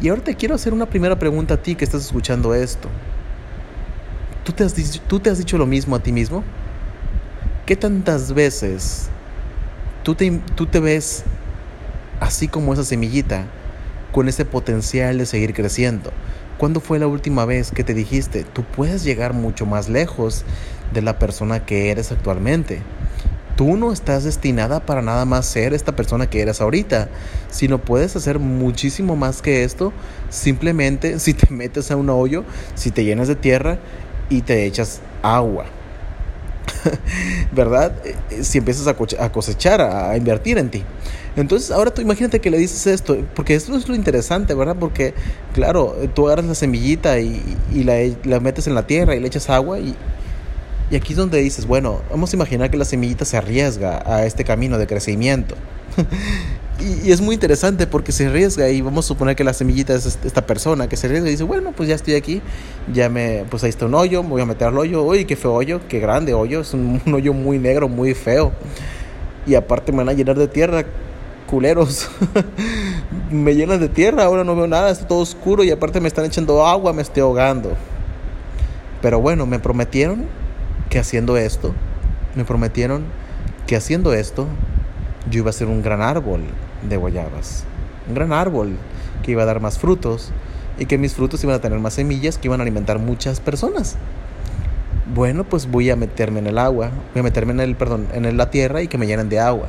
Y 0.00 0.08
ahora 0.08 0.22
te 0.22 0.34
quiero 0.34 0.54
hacer 0.54 0.72
una 0.72 0.86
primera 0.86 1.18
pregunta 1.18 1.54
a 1.54 1.56
ti 1.58 1.74
que 1.74 1.84
estás 1.84 2.06
escuchando 2.06 2.54
esto. 2.54 2.88
¿Tú 4.44 4.52
te 4.52 4.64
has, 4.64 4.74
tú 5.06 5.20
te 5.20 5.28
has 5.28 5.38
dicho 5.38 5.58
lo 5.58 5.66
mismo 5.66 5.96
a 5.96 5.98
ti 5.98 6.12
mismo? 6.12 6.42
¿Qué 7.66 7.76
tantas 7.76 8.32
veces 8.32 9.10
tú 10.04 10.14
te, 10.14 10.40
tú 10.54 10.66
te 10.66 10.78
ves 10.78 11.24
así 12.20 12.46
como 12.46 12.72
esa 12.72 12.84
semillita, 12.84 13.46
con 14.12 14.28
ese 14.28 14.44
potencial 14.44 15.18
de 15.18 15.26
seguir 15.26 15.52
creciendo. 15.52 16.12
¿Cuándo 16.58 16.80
fue 16.80 17.00
la 17.00 17.06
última 17.06 17.44
vez 17.44 17.72
que 17.72 17.82
te 17.82 17.92
dijiste, 17.92 18.44
tú 18.44 18.62
puedes 18.62 19.02
llegar 19.02 19.34
mucho 19.34 19.66
más 19.66 19.88
lejos 19.88 20.44
de 20.94 21.02
la 21.02 21.18
persona 21.18 21.66
que 21.66 21.90
eres 21.90 22.12
actualmente? 22.12 22.82
Tú 23.56 23.76
no 23.76 23.92
estás 23.92 24.24
destinada 24.24 24.80
para 24.80 25.02
nada 25.02 25.24
más 25.24 25.46
ser 25.46 25.72
esta 25.72 25.96
persona 25.96 26.28
que 26.28 26.42
eres 26.42 26.60
ahorita, 26.60 27.08
sino 27.50 27.78
puedes 27.78 28.14
hacer 28.14 28.38
muchísimo 28.38 29.16
más 29.16 29.42
que 29.42 29.64
esto 29.64 29.92
simplemente 30.28 31.18
si 31.20 31.34
te 31.34 31.52
metes 31.52 31.90
a 31.90 31.96
un 31.96 32.10
hoyo, 32.10 32.44
si 32.74 32.90
te 32.90 33.04
llenas 33.04 33.28
de 33.28 33.36
tierra 33.36 33.78
y 34.28 34.42
te 34.42 34.66
echas 34.66 35.00
agua. 35.22 35.66
¿verdad? 37.52 37.92
Eh, 38.04 38.14
eh, 38.30 38.44
si 38.44 38.58
empiezas 38.58 38.86
a 38.86 39.32
cosechar, 39.32 39.80
a 39.80 40.16
invertir 40.16 40.58
en 40.58 40.70
ti. 40.70 40.84
Entonces, 41.36 41.70
ahora 41.70 41.92
tú 41.92 42.00
imagínate 42.00 42.40
que 42.40 42.50
le 42.50 42.58
dices 42.58 42.86
esto, 42.86 43.16
porque 43.34 43.54
esto 43.54 43.76
es 43.76 43.88
lo 43.88 43.94
interesante, 43.94 44.54
¿verdad? 44.54 44.76
Porque, 44.78 45.12
claro, 45.52 45.94
tú 46.14 46.26
agarras 46.26 46.46
la 46.46 46.54
semillita 46.54 47.18
y, 47.20 47.42
la, 47.74 48.40
metes 48.40 48.66
en 48.66 48.74
la 48.74 48.86
tierra 48.86 49.14
y 49.14 49.20
le 49.20 49.26
echas 49.26 49.50
agua 49.50 49.78
y, 49.78 49.94
y 50.90 50.96
aquí 50.96 51.14
es 51.14 51.18
donde 51.18 51.38
dices, 51.38 51.66
bueno, 51.66 52.00
vamos 52.10 52.32
a 52.32 52.36
imaginar 52.36 52.70
que 52.70 52.76
la 52.76 52.84
semillita 52.84 53.24
se 53.24 53.36
arriesga 53.36 54.02
a 54.06 54.24
este 54.24 54.44
camino 54.44 54.78
de 54.78 54.86
crecimiento. 54.86 55.56
y, 57.04 57.10
es 57.10 57.20
muy 57.20 57.34
interesante 57.34 57.88
porque 57.88 58.12
se 58.12 58.26
arriesga 58.26 58.68
y 58.68 58.82
vamos 58.82 59.06
a 59.06 59.08
suponer 59.08 59.34
que 59.34 59.42
la 59.42 59.52
semillita 59.52 59.94
es 59.94 60.18
esta 60.24 60.46
persona 60.46 60.88
que 60.88 60.96
se 60.96 61.08
arriesga 61.08 61.28
y 61.28 61.32
dice, 61.32 61.42
bueno, 61.42 61.72
pues 61.72 61.88
ya 61.88 61.96
estoy 61.96 62.14
aquí, 62.14 62.40
ya 62.92 63.08
me, 63.08 63.44
pues 63.50 63.64
ahí 63.64 63.70
está 63.70 63.86
un 63.86 63.94
hoyo, 63.94 64.22
voy 64.22 64.42
a 64.42 64.46
meter 64.46 64.68
al 64.68 64.78
hoyo, 64.78 65.02
uy, 65.02 65.24
qué 65.24 65.34
feo 65.34 65.54
hoyo, 65.54 65.80
qué 65.88 65.98
grande 65.98 66.34
hoyo, 66.34 66.60
es 66.60 66.72
un, 66.72 67.02
hoyo 67.12 67.32
muy 67.32 67.58
negro, 67.58 67.88
muy 67.88 68.14
feo. 68.14 68.52
Y 69.44 69.56
aparte 69.56 69.90
me 69.90 69.98
van 69.98 70.10
a 70.10 70.12
llenar 70.12 70.38
de 70.38 70.46
tierra, 70.46 70.84
culeros. 71.48 72.08
me 73.30 73.56
llenan 73.56 73.80
de 73.80 73.88
tierra, 73.88 74.24
ahora 74.24 74.44
no 74.44 74.54
veo 74.54 74.68
nada, 74.68 74.90
está 74.90 75.08
todo 75.08 75.18
oscuro 75.18 75.64
y 75.64 75.72
aparte 75.72 76.00
me 76.00 76.06
están 76.06 76.26
echando 76.26 76.64
agua, 76.64 76.92
me 76.92 77.02
estoy 77.02 77.22
ahogando. 77.22 77.72
Pero 79.02 79.20
bueno, 79.20 79.46
me 79.46 79.58
prometieron 79.58 80.45
que 80.90 80.98
haciendo 80.98 81.36
esto, 81.36 81.74
me 82.34 82.44
prometieron 82.44 83.04
que 83.66 83.76
haciendo 83.76 84.12
esto, 84.12 84.46
yo 85.30 85.38
iba 85.38 85.50
a 85.50 85.52
ser 85.52 85.68
un 85.68 85.82
gran 85.82 86.02
árbol 86.02 86.42
de 86.88 86.96
guayabas. 86.96 87.64
Un 88.08 88.14
gran 88.14 88.32
árbol 88.32 88.76
que 89.22 89.32
iba 89.32 89.42
a 89.42 89.46
dar 89.46 89.60
más 89.60 89.78
frutos 89.78 90.30
y 90.78 90.86
que 90.86 90.98
mis 90.98 91.14
frutos 91.14 91.42
iban 91.42 91.56
a 91.56 91.60
tener 91.60 91.78
más 91.78 91.94
semillas 91.94 92.38
que 92.38 92.48
iban 92.48 92.60
a 92.60 92.62
alimentar 92.62 92.98
muchas 92.98 93.40
personas. 93.40 93.96
Bueno, 95.14 95.44
pues 95.44 95.70
voy 95.70 95.90
a 95.90 95.96
meterme 95.96 96.40
en 96.40 96.46
el 96.46 96.58
agua, 96.58 96.90
voy 97.14 97.20
a 97.20 97.22
meterme 97.22 97.52
en 97.52 97.60
el, 97.60 97.76
perdón, 97.76 98.06
en 98.12 98.36
la 98.36 98.50
tierra 98.50 98.82
y 98.82 98.88
que 98.88 98.98
me 98.98 99.06
llenen 99.06 99.28
de 99.28 99.40
agua. 99.40 99.68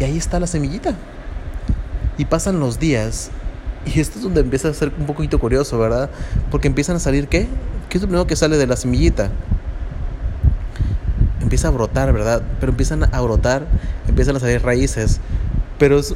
Y 0.00 0.04
ahí 0.04 0.16
está 0.16 0.40
la 0.40 0.46
semillita. 0.46 0.94
Y 2.16 2.24
pasan 2.24 2.60
los 2.60 2.78
días 2.78 3.30
y 3.86 4.00
esto 4.00 4.18
es 4.18 4.24
donde 4.24 4.40
empieza 4.40 4.68
a 4.68 4.74
ser 4.74 4.92
un 4.98 5.06
poquito 5.06 5.38
curioso, 5.38 5.78
¿verdad? 5.78 6.10
Porque 6.50 6.68
empiezan 6.68 6.96
a 6.96 6.98
salir 6.98 7.28
qué? 7.28 7.46
¿Qué 7.88 7.98
es 7.98 8.02
lo 8.02 8.08
primero 8.08 8.26
que 8.26 8.36
sale 8.36 8.56
de 8.56 8.66
la 8.66 8.76
semillita? 8.76 9.30
Empieza 11.50 11.66
a 11.66 11.72
brotar, 11.72 12.12
¿verdad? 12.12 12.42
Pero 12.60 12.70
empiezan 12.70 13.12
a 13.12 13.20
brotar, 13.22 13.66
empiezan 14.06 14.36
a 14.36 14.38
salir 14.38 14.62
raíces. 14.62 15.18
Pero 15.80 15.98
es 15.98 16.14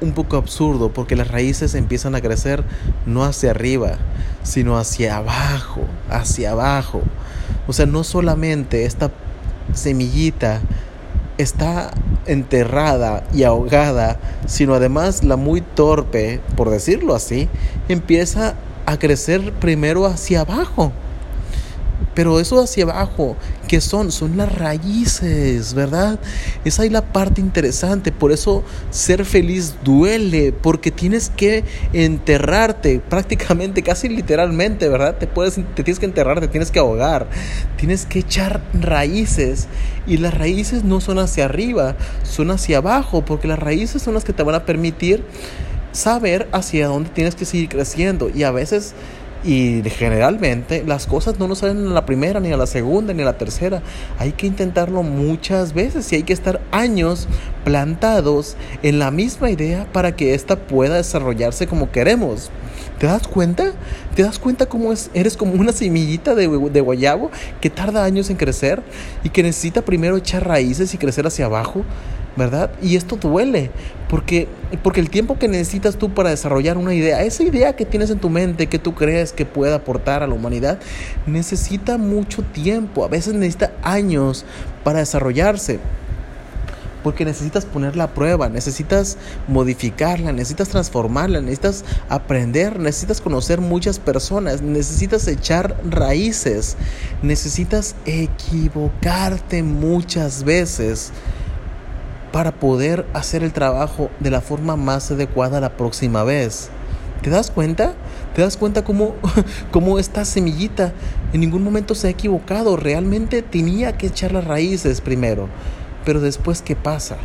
un 0.00 0.10
poco 0.10 0.36
absurdo 0.36 0.92
porque 0.92 1.14
las 1.14 1.28
raíces 1.28 1.76
empiezan 1.76 2.16
a 2.16 2.20
crecer 2.20 2.64
no 3.06 3.22
hacia 3.22 3.52
arriba, 3.52 3.92
sino 4.42 4.76
hacia 4.76 5.18
abajo, 5.18 5.82
hacia 6.10 6.50
abajo. 6.50 7.00
O 7.68 7.72
sea, 7.72 7.86
no 7.86 8.02
solamente 8.02 8.86
esta 8.86 9.12
semillita 9.72 10.62
está 11.36 11.92
enterrada 12.26 13.22
y 13.32 13.44
ahogada, 13.44 14.18
sino 14.48 14.74
además 14.74 15.22
la 15.22 15.36
muy 15.36 15.60
torpe, 15.60 16.40
por 16.56 16.70
decirlo 16.70 17.14
así, 17.14 17.48
empieza 17.88 18.56
a 18.84 18.98
crecer 18.98 19.52
primero 19.52 20.06
hacia 20.06 20.40
abajo. 20.40 20.92
Pero 22.14 22.40
eso 22.40 22.60
hacia 22.60 22.84
abajo, 22.84 23.36
¿qué 23.66 23.80
son? 23.80 24.10
Son 24.12 24.36
las 24.36 24.52
raíces, 24.54 25.74
¿verdad? 25.74 26.18
Esa 26.64 26.84
es 26.84 26.92
la 26.92 27.12
parte 27.12 27.40
interesante. 27.40 28.12
Por 28.12 28.32
eso 28.32 28.64
ser 28.90 29.24
feliz 29.24 29.74
duele, 29.84 30.52
porque 30.52 30.90
tienes 30.90 31.30
que 31.30 31.64
enterrarte 31.92 33.00
prácticamente, 33.00 33.82
casi 33.82 34.08
literalmente, 34.08 34.88
¿verdad? 34.88 35.16
Te, 35.16 35.26
puedes, 35.26 35.54
te 35.54 35.84
tienes 35.84 35.98
que 35.98 36.06
enterrar, 36.06 36.40
te 36.40 36.48
tienes 36.48 36.70
que 36.70 36.78
ahogar, 36.78 37.28
tienes 37.76 38.06
que 38.06 38.20
echar 38.20 38.62
raíces. 38.72 39.68
Y 40.06 40.16
las 40.16 40.34
raíces 40.34 40.84
no 40.84 41.00
son 41.00 41.18
hacia 41.18 41.44
arriba, 41.44 41.96
son 42.22 42.50
hacia 42.50 42.78
abajo, 42.78 43.24
porque 43.24 43.46
las 43.46 43.58
raíces 43.58 44.02
son 44.02 44.14
las 44.14 44.24
que 44.24 44.32
te 44.32 44.42
van 44.42 44.54
a 44.54 44.64
permitir 44.64 45.24
saber 45.92 46.48
hacia 46.52 46.88
dónde 46.88 47.10
tienes 47.10 47.34
que 47.34 47.44
seguir 47.44 47.68
creciendo. 47.68 48.30
Y 48.34 48.42
a 48.42 48.50
veces 48.50 48.94
y 49.48 49.82
generalmente 49.88 50.84
las 50.86 51.06
cosas 51.06 51.38
no 51.38 51.48
nos 51.48 51.60
salen 51.60 51.86
a 51.86 51.94
la 51.94 52.04
primera, 52.04 52.38
ni 52.38 52.52
a 52.52 52.56
la 52.58 52.66
segunda, 52.66 53.14
ni 53.14 53.22
a 53.22 53.24
la 53.24 53.38
tercera. 53.38 53.80
Hay 54.18 54.32
que 54.32 54.46
intentarlo 54.46 55.02
muchas 55.02 55.72
veces 55.72 56.12
y 56.12 56.16
hay 56.16 56.22
que 56.22 56.34
estar 56.34 56.60
años 56.70 57.26
plantados 57.64 58.56
en 58.82 58.98
la 58.98 59.10
misma 59.10 59.50
idea 59.50 59.86
para 59.90 60.14
que 60.14 60.34
ésta 60.34 60.56
pueda 60.56 60.96
desarrollarse 60.96 61.66
como 61.66 61.90
queremos. 61.90 62.50
¿Te 62.98 63.06
das 63.06 63.26
cuenta? 63.26 63.72
¿Te 64.14 64.22
das 64.22 64.38
cuenta 64.38 64.66
cómo 64.66 64.92
es, 64.92 65.10
eres 65.14 65.38
como 65.38 65.54
una 65.54 65.72
semillita 65.72 66.34
de, 66.34 66.46
de 66.46 66.80
guayabo 66.82 67.30
que 67.62 67.70
tarda 67.70 68.04
años 68.04 68.28
en 68.28 68.36
crecer 68.36 68.82
y 69.24 69.30
que 69.30 69.42
necesita 69.42 69.80
primero 69.80 70.18
echar 70.18 70.46
raíces 70.46 70.92
y 70.92 70.98
crecer 70.98 71.26
hacia 71.26 71.46
abajo? 71.46 71.84
¿Verdad? 72.38 72.70
Y 72.80 72.96
esto 72.96 73.16
duele, 73.16 73.70
porque, 74.08 74.48
porque 74.82 75.00
el 75.00 75.10
tiempo 75.10 75.38
que 75.38 75.48
necesitas 75.48 75.96
tú 75.96 76.14
para 76.14 76.30
desarrollar 76.30 76.78
una 76.78 76.94
idea, 76.94 77.22
esa 77.22 77.42
idea 77.42 77.74
que 77.74 77.84
tienes 77.84 78.10
en 78.10 78.20
tu 78.20 78.30
mente, 78.30 78.68
que 78.68 78.78
tú 78.78 78.94
crees 78.94 79.32
que 79.32 79.44
puede 79.44 79.74
aportar 79.74 80.22
a 80.22 80.26
la 80.26 80.34
humanidad, 80.34 80.78
necesita 81.26 81.98
mucho 81.98 82.42
tiempo, 82.42 83.04
a 83.04 83.08
veces 83.08 83.34
necesita 83.34 83.72
años 83.82 84.46
para 84.84 85.00
desarrollarse. 85.00 85.80
Porque 87.02 87.24
necesitas 87.24 87.64
ponerla 87.64 88.04
a 88.04 88.14
prueba, 88.14 88.48
necesitas 88.48 89.18
modificarla, 89.46 90.32
necesitas 90.32 90.68
transformarla, 90.68 91.40
necesitas 91.40 91.84
aprender, 92.08 92.78
necesitas 92.78 93.20
conocer 93.20 93.60
muchas 93.60 94.00
personas, 94.00 94.62
necesitas 94.62 95.26
echar 95.28 95.80
raíces, 95.88 96.76
necesitas 97.22 97.94
equivocarte 98.04 99.62
muchas 99.62 100.42
veces 100.42 101.12
para 102.38 102.52
poder 102.52 103.04
hacer 103.14 103.42
el 103.42 103.52
trabajo 103.52 104.10
de 104.20 104.30
la 104.30 104.40
forma 104.40 104.76
más 104.76 105.10
adecuada 105.10 105.58
la 105.58 105.76
próxima 105.76 106.22
vez. 106.22 106.68
¿Te 107.20 107.30
das 107.30 107.50
cuenta? 107.50 107.94
¿Te 108.32 108.42
das 108.42 108.56
cuenta 108.56 108.84
cómo, 108.84 109.16
cómo 109.72 109.98
esta 109.98 110.24
semillita 110.24 110.92
en 111.32 111.40
ningún 111.40 111.64
momento 111.64 111.96
se 111.96 112.06
ha 112.06 112.10
equivocado? 112.10 112.76
Realmente 112.76 113.42
tenía 113.42 113.98
que 113.98 114.06
echar 114.06 114.30
las 114.30 114.44
raíces 114.44 115.00
primero. 115.00 115.48
Pero 116.04 116.20
después, 116.20 116.62
¿qué 116.62 116.76
pasa? 116.76 117.16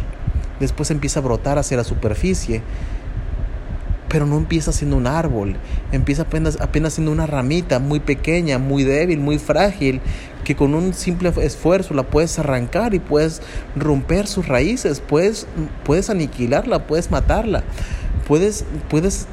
Después 0.60 0.90
empieza 0.90 1.20
a 1.20 1.22
brotar 1.22 1.60
hacia 1.60 1.78
la 1.78 1.84
superficie. 1.84 2.64
Pero 4.14 4.28
no 4.28 4.38
empieza 4.38 4.72
siendo 4.72 4.96
un 4.96 5.08
árbol. 5.08 5.58
Empieza 5.92 6.22
apenas, 6.22 6.62
apenas 6.62 6.94
siendo 6.94 7.12
una 7.12 7.26
ramita 7.26 7.80
muy 7.80 8.00
pequeña, 8.00 8.60
muy 8.60 8.84
débil, 8.84 9.20
muy 9.20 9.40
frágil, 9.40 10.00
que 10.46 10.56
con 10.56 10.76
un 10.76 10.94
simple 10.94 11.34
esfuerzo 11.42 11.96
la 11.96 12.04
puedes 12.04 12.38
arrancar 12.38 12.94
y 12.94 13.00
puedes 13.00 13.42
romper 13.76 14.28
sus 14.28 14.48
raíces, 14.48 15.02
puedes, 15.02 15.48
puedes 15.84 16.12
aniquilarla, 16.12 16.86
puedes 16.86 17.10
matarla, 17.10 17.64
puedes, 18.28 18.66
puedes 18.88 19.28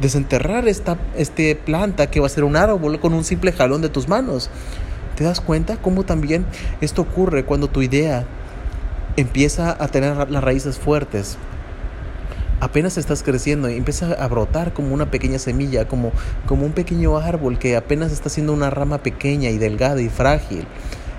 desenterrar 0.00 0.68
esta 0.68 0.96
este 1.16 1.54
planta 1.54 2.08
que 2.08 2.20
va 2.20 2.26
a 2.26 2.30
ser 2.30 2.44
un 2.44 2.56
árbol 2.56 3.00
con 3.00 3.12
un 3.12 3.24
simple 3.24 3.52
jalón 3.52 3.82
de 3.82 3.88
tus 3.88 4.08
manos. 4.08 4.50
¿Te 5.16 5.24
das 5.24 5.40
cuenta 5.40 5.76
cómo 5.76 6.04
también 6.04 6.44
esto 6.80 7.02
ocurre 7.02 7.44
cuando 7.44 7.68
tu 7.68 7.82
idea 7.82 8.24
empieza 9.16 9.76
a 9.78 9.88
tener 9.88 10.30
las 10.30 10.44
raíces 10.44 10.78
fuertes? 10.78 11.38
Apenas 12.60 12.96
estás 12.96 13.22
creciendo 13.22 13.68
empieza 13.68 14.12
a 14.12 14.28
brotar 14.28 14.72
como 14.72 14.94
una 14.94 15.10
pequeña 15.10 15.38
semilla, 15.38 15.86
como, 15.86 16.12
como 16.46 16.64
un 16.64 16.72
pequeño 16.72 17.18
árbol 17.18 17.58
que 17.58 17.76
apenas 17.76 18.12
está 18.12 18.28
haciendo 18.28 18.52
una 18.52 18.70
rama 18.70 18.98
pequeña 18.98 19.50
y 19.50 19.58
delgada 19.58 20.00
y 20.00 20.08
frágil. 20.08 20.66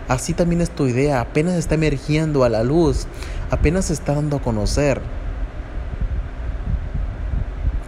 Así 0.08 0.34
también 0.34 0.62
es 0.62 0.70
tu 0.70 0.88
idea, 0.88 1.20
apenas 1.20 1.56
está 1.56 1.76
emergiendo 1.76 2.44
a 2.44 2.50
la 2.50 2.64
luz, 2.64 3.08
apenas 3.52 3.86
se 3.86 3.94
está 3.94 4.16
dando 4.16 4.38
a 4.38 4.42
conocer. 4.42 5.02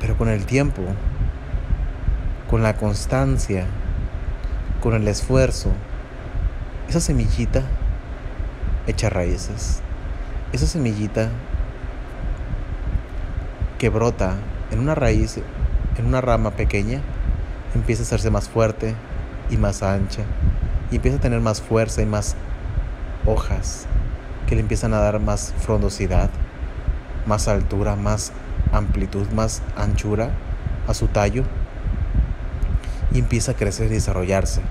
Pero 0.02 0.18
con 0.18 0.28
el 0.28 0.46
tiempo, 0.46 0.82
con 2.50 2.62
la 2.62 2.76
constancia, 2.76 3.66
con 4.82 4.94
el 4.96 5.08
esfuerzo, 5.08 5.72
esa 6.90 7.00
semillita 7.00 7.64
echa 8.86 9.10
raíces. 9.10 9.82
Esa 10.52 10.68
semillita 10.68 11.30
que 13.80 13.90
brota 13.90 14.36
en 14.72 14.80
una 14.80 14.94
raíz, 14.94 15.40
en 15.98 16.06
una 16.06 16.22
rama 16.22 16.52
pequeña, 16.52 17.02
empieza 17.74 18.04
a 18.04 18.06
hacerse 18.06 18.30
más 18.30 18.50
fuerte 18.50 18.94
y 19.50 19.58
más 19.58 19.82
ancha 19.82 20.22
y 20.92 20.98
empieza 20.98 21.18
a 21.18 21.22
tener 21.22 21.40
más 21.40 21.62
fuerza 21.62 22.02
y 22.02 22.06
más 22.06 22.36
hojas 23.26 23.88
que 24.48 24.56
le 24.56 24.62
empiezan 24.62 24.94
a 24.94 25.00
dar 25.00 25.20
más 25.20 25.54
frondosidad, 25.60 26.30
más 27.26 27.48
altura, 27.48 27.96
más 27.96 28.34
amplitud, 28.74 29.28
más 29.30 29.62
anchura 29.78 30.32
a 30.88 30.94
su 30.94 31.08
tallo 31.08 31.44
y 33.14 33.20
empieza 33.20 33.54
a 33.54 33.56
crecer 33.56 33.88
y 33.88 33.96
desarrollarse. 33.96 34.62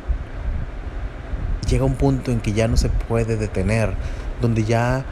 Llega 1.68 1.84
un 1.84 1.94
punto 1.94 2.30
en 2.30 2.40
que 2.40 2.52
ya 2.52 2.68
no 2.68 2.76
se 2.76 2.88
puede 2.88 3.36
detener, 3.36 3.94
donde 4.40 4.64
ya 4.64 5.04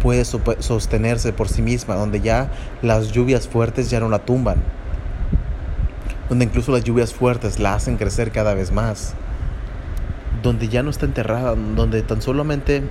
puede 0.00 0.24
sostenerse 0.24 1.32
por 1.32 1.48
sí 1.48 1.62
misma, 1.62 1.94
donde 1.94 2.20
ya 2.20 2.50
las 2.82 3.12
lluvias 3.12 3.46
fuertes 3.46 3.90
ya 3.90 4.00
no 4.00 4.08
la 4.08 4.20
tumban, 4.20 4.56
donde 6.28 6.44
incluso 6.44 6.72
las 6.72 6.84
lluvias 6.84 7.14
fuertes 7.14 7.60
la 7.60 7.74
hacen 7.74 7.96
crecer 7.96 8.32
cada 8.32 8.54
vez 8.54 8.72
más, 8.72 9.14
donde 10.42 10.68
ya 10.68 10.82
no 10.82 10.90
está 10.90 11.06
enterrada, 11.06 11.54
donde 11.54 12.02
tan 12.02 12.22
solamente 12.22 12.82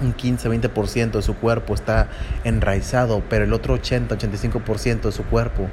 un 0.00 0.14
15-20% 0.14 1.10
de 1.12 1.22
su 1.22 1.34
cuerpo 1.34 1.74
está 1.74 2.08
enraizado, 2.44 3.22
pero 3.28 3.44
el 3.44 3.52
otro 3.52 3.76
80-85% 3.76 5.02
de 5.02 5.12
su 5.12 5.24
cuerpo 5.24 5.68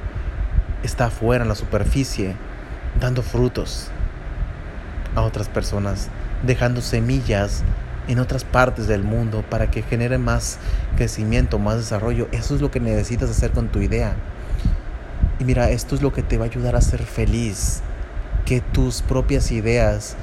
está 0.84 1.06
afuera 1.06 1.44
en 1.44 1.50
la 1.50 1.56
superficie, 1.56 2.36
dando 3.00 3.24
frutos 3.24 3.90
a 5.16 5.22
otras 5.22 5.48
personas, 5.48 6.10
dejando 6.44 6.82
semillas 6.82 7.64
en 8.08 8.20
otras 8.20 8.44
partes 8.44 8.88
del 8.88 9.04
mundo 9.04 9.44
para 9.50 9.70
que 9.70 9.82
genere 9.82 10.18
más 10.18 10.60
crecimiento, 10.96 11.60
más 11.60 11.78
desarrollo. 11.78 12.28
Eso 12.32 12.56
es 12.56 12.62
lo 12.62 12.72
que 12.72 12.80
necesitas 12.80 13.30
hacer 13.30 13.52
con 13.52 13.70
tu 13.70 13.82
idea. 13.82 14.16
Y 15.40 15.44
mira, 15.44 15.70
esto 15.70 15.96
es 15.96 16.02
lo 16.02 16.14
que 16.14 16.24
te 16.24 16.38
va 16.38 16.46
a 16.46 16.48
ayudar 16.48 16.76
a 16.76 16.82
ser 16.82 17.04
feliz. 17.04 17.82
Que 18.46 18.62
tus 18.62 19.02
propias 19.02 19.52
ideas 19.52 20.16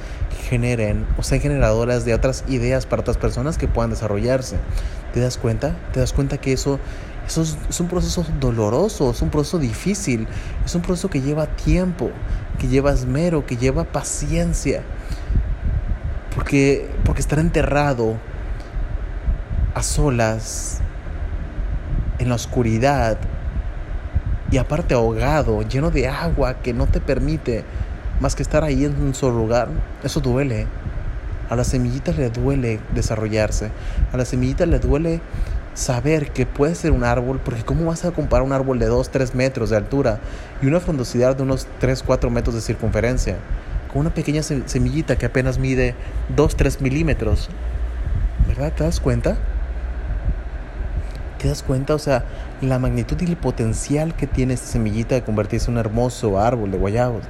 generen 0.49 1.05
o 1.17 1.23
sean 1.23 1.41
generadoras 1.41 2.05
de 2.05 2.13
otras 2.13 2.43
ideas 2.47 2.85
para 2.85 3.01
otras 3.01 3.17
personas 3.17 3.57
que 3.57 3.67
puedan 3.67 3.91
desarrollarse. 3.91 4.57
¿Te 5.13 5.19
das 5.19 5.37
cuenta? 5.37 5.75
¿Te 5.93 5.99
das 5.99 6.11
cuenta 6.11 6.37
que 6.37 6.53
eso, 6.53 6.79
eso 7.25 7.43
es, 7.43 7.79
un 7.79 7.87
proceso 7.87 8.25
doloroso, 8.39 9.11
es 9.11 9.21
un 9.21 9.29
proceso 9.29 9.59
difícil, 9.59 10.27
es 10.65 10.75
un 10.75 10.81
proceso 10.81 11.09
que 11.09 11.21
lleva 11.21 11.47
tiempo, 11.47 12.11
que 12.59 12.67
lleva 12.67 12.91
esmero, 12.91 13.45
que 13.45 13.57
lleva 13.57 13.85
paciencia? 13.85 14.83
Porque, 16.35 16.87
porque 17.05 17.21
estar 17.21 17.39
enterrado 17.39 18.17
a 19.73 19.81
solas, 19.81 20.81
en 22.19 22.29
la 22.29 22.35
oscuridad, 22.35 23.17
y 24.51 24.57
aparte 24.57 24.93
ahogado, 24.93 25.61
lleno 25.63 25.91
de 25.91 26.07
agua 26.07 26.55
que 26.61 26.73
no 26.73 26.87
te 26.87 27.01
permite 27.01 27.63
más 28.19 28.35
que 28.35 28.43
estar 28.43 28.63
ahí 28.63 28.85
en 28.85 29.01
un 29.01 29.13
solo 29.13 29.37
lugar, 29.37 29.69
eso 30.03 30.19
duele. 30.19 30.67
A 31.49 31.55
la 31.55 31.63
semillita 31.63 32.11
le 32.11 32.29
duele 32.29 32.79
desarrollarse, 32.93 33.71
a 34.11 34.17
la 34.17 34.25
semillita 34.25 34.65
le 34.65 34.79
duele 34.79 35.21
saber 35.73 36.31
que 36.31 36.45
puede 36.45 36.73
ser 36.73 36.91
un 36.91 37.03
árbol, 37.03 37.39
porque 37.43 37.63
¿cómo 37.63 37.85
vas 37.85 38.05
a 38.05 38.11
comparar 38.11 38.45
un 38.45 38.53
árbol 38.53 38.79
de 38.79 38.87
2, 38.87 39.09
3 39.09 39.35
metros 39.35 39.69
de 39.69 39.77
altura 39.77 40.19
y 40.61 40.67
una 40.67 40.79
frondosidad 40.79 41.35
de 41.35 41.43
unos 41.43 41.67
3, 41.79 42.01
4 42.03 42.29
metros 42.29 42.55
de 42.55 42.61
circunferencia? 42.61 43.35
Una 43.95 44.13
pequeña 44.13 44.43
semillita 44.43 45.17
que 45.17 45.25
apenas 45.25 45.57
mide 45.57 45.95
2, 46.35 46.57
3 46.57 46.81
milímetros. 46.81 47.49
¿Verdad? 48.45 48.73
¿Te 48.73 48.83
das 48.83 48.99
cuenta? 48.99 49.37
¿Te 51.39 51.47
das 51.47 51.63
cuenta? 51.63 51.95
O 51.95 51.99
sea, 51.99 52.25
la 52.59 52.77
magnitud 52.77 53.15
y 53.21 53.23
el 53.23 53.37
potencial 53.37 54.13
que 54.13 54.27
tiene 54.27 54.53
esta 54.53 54.67
semillita 54.67 55.15
de 55.15 55.23
convertirse 55.23 55.71
en 55.71 55.75
un 55.75 55.79
hermoso 55.79 56.37
árbol 56.41 56.71
de 56.71 56.77
guayabos. 56.77 57.23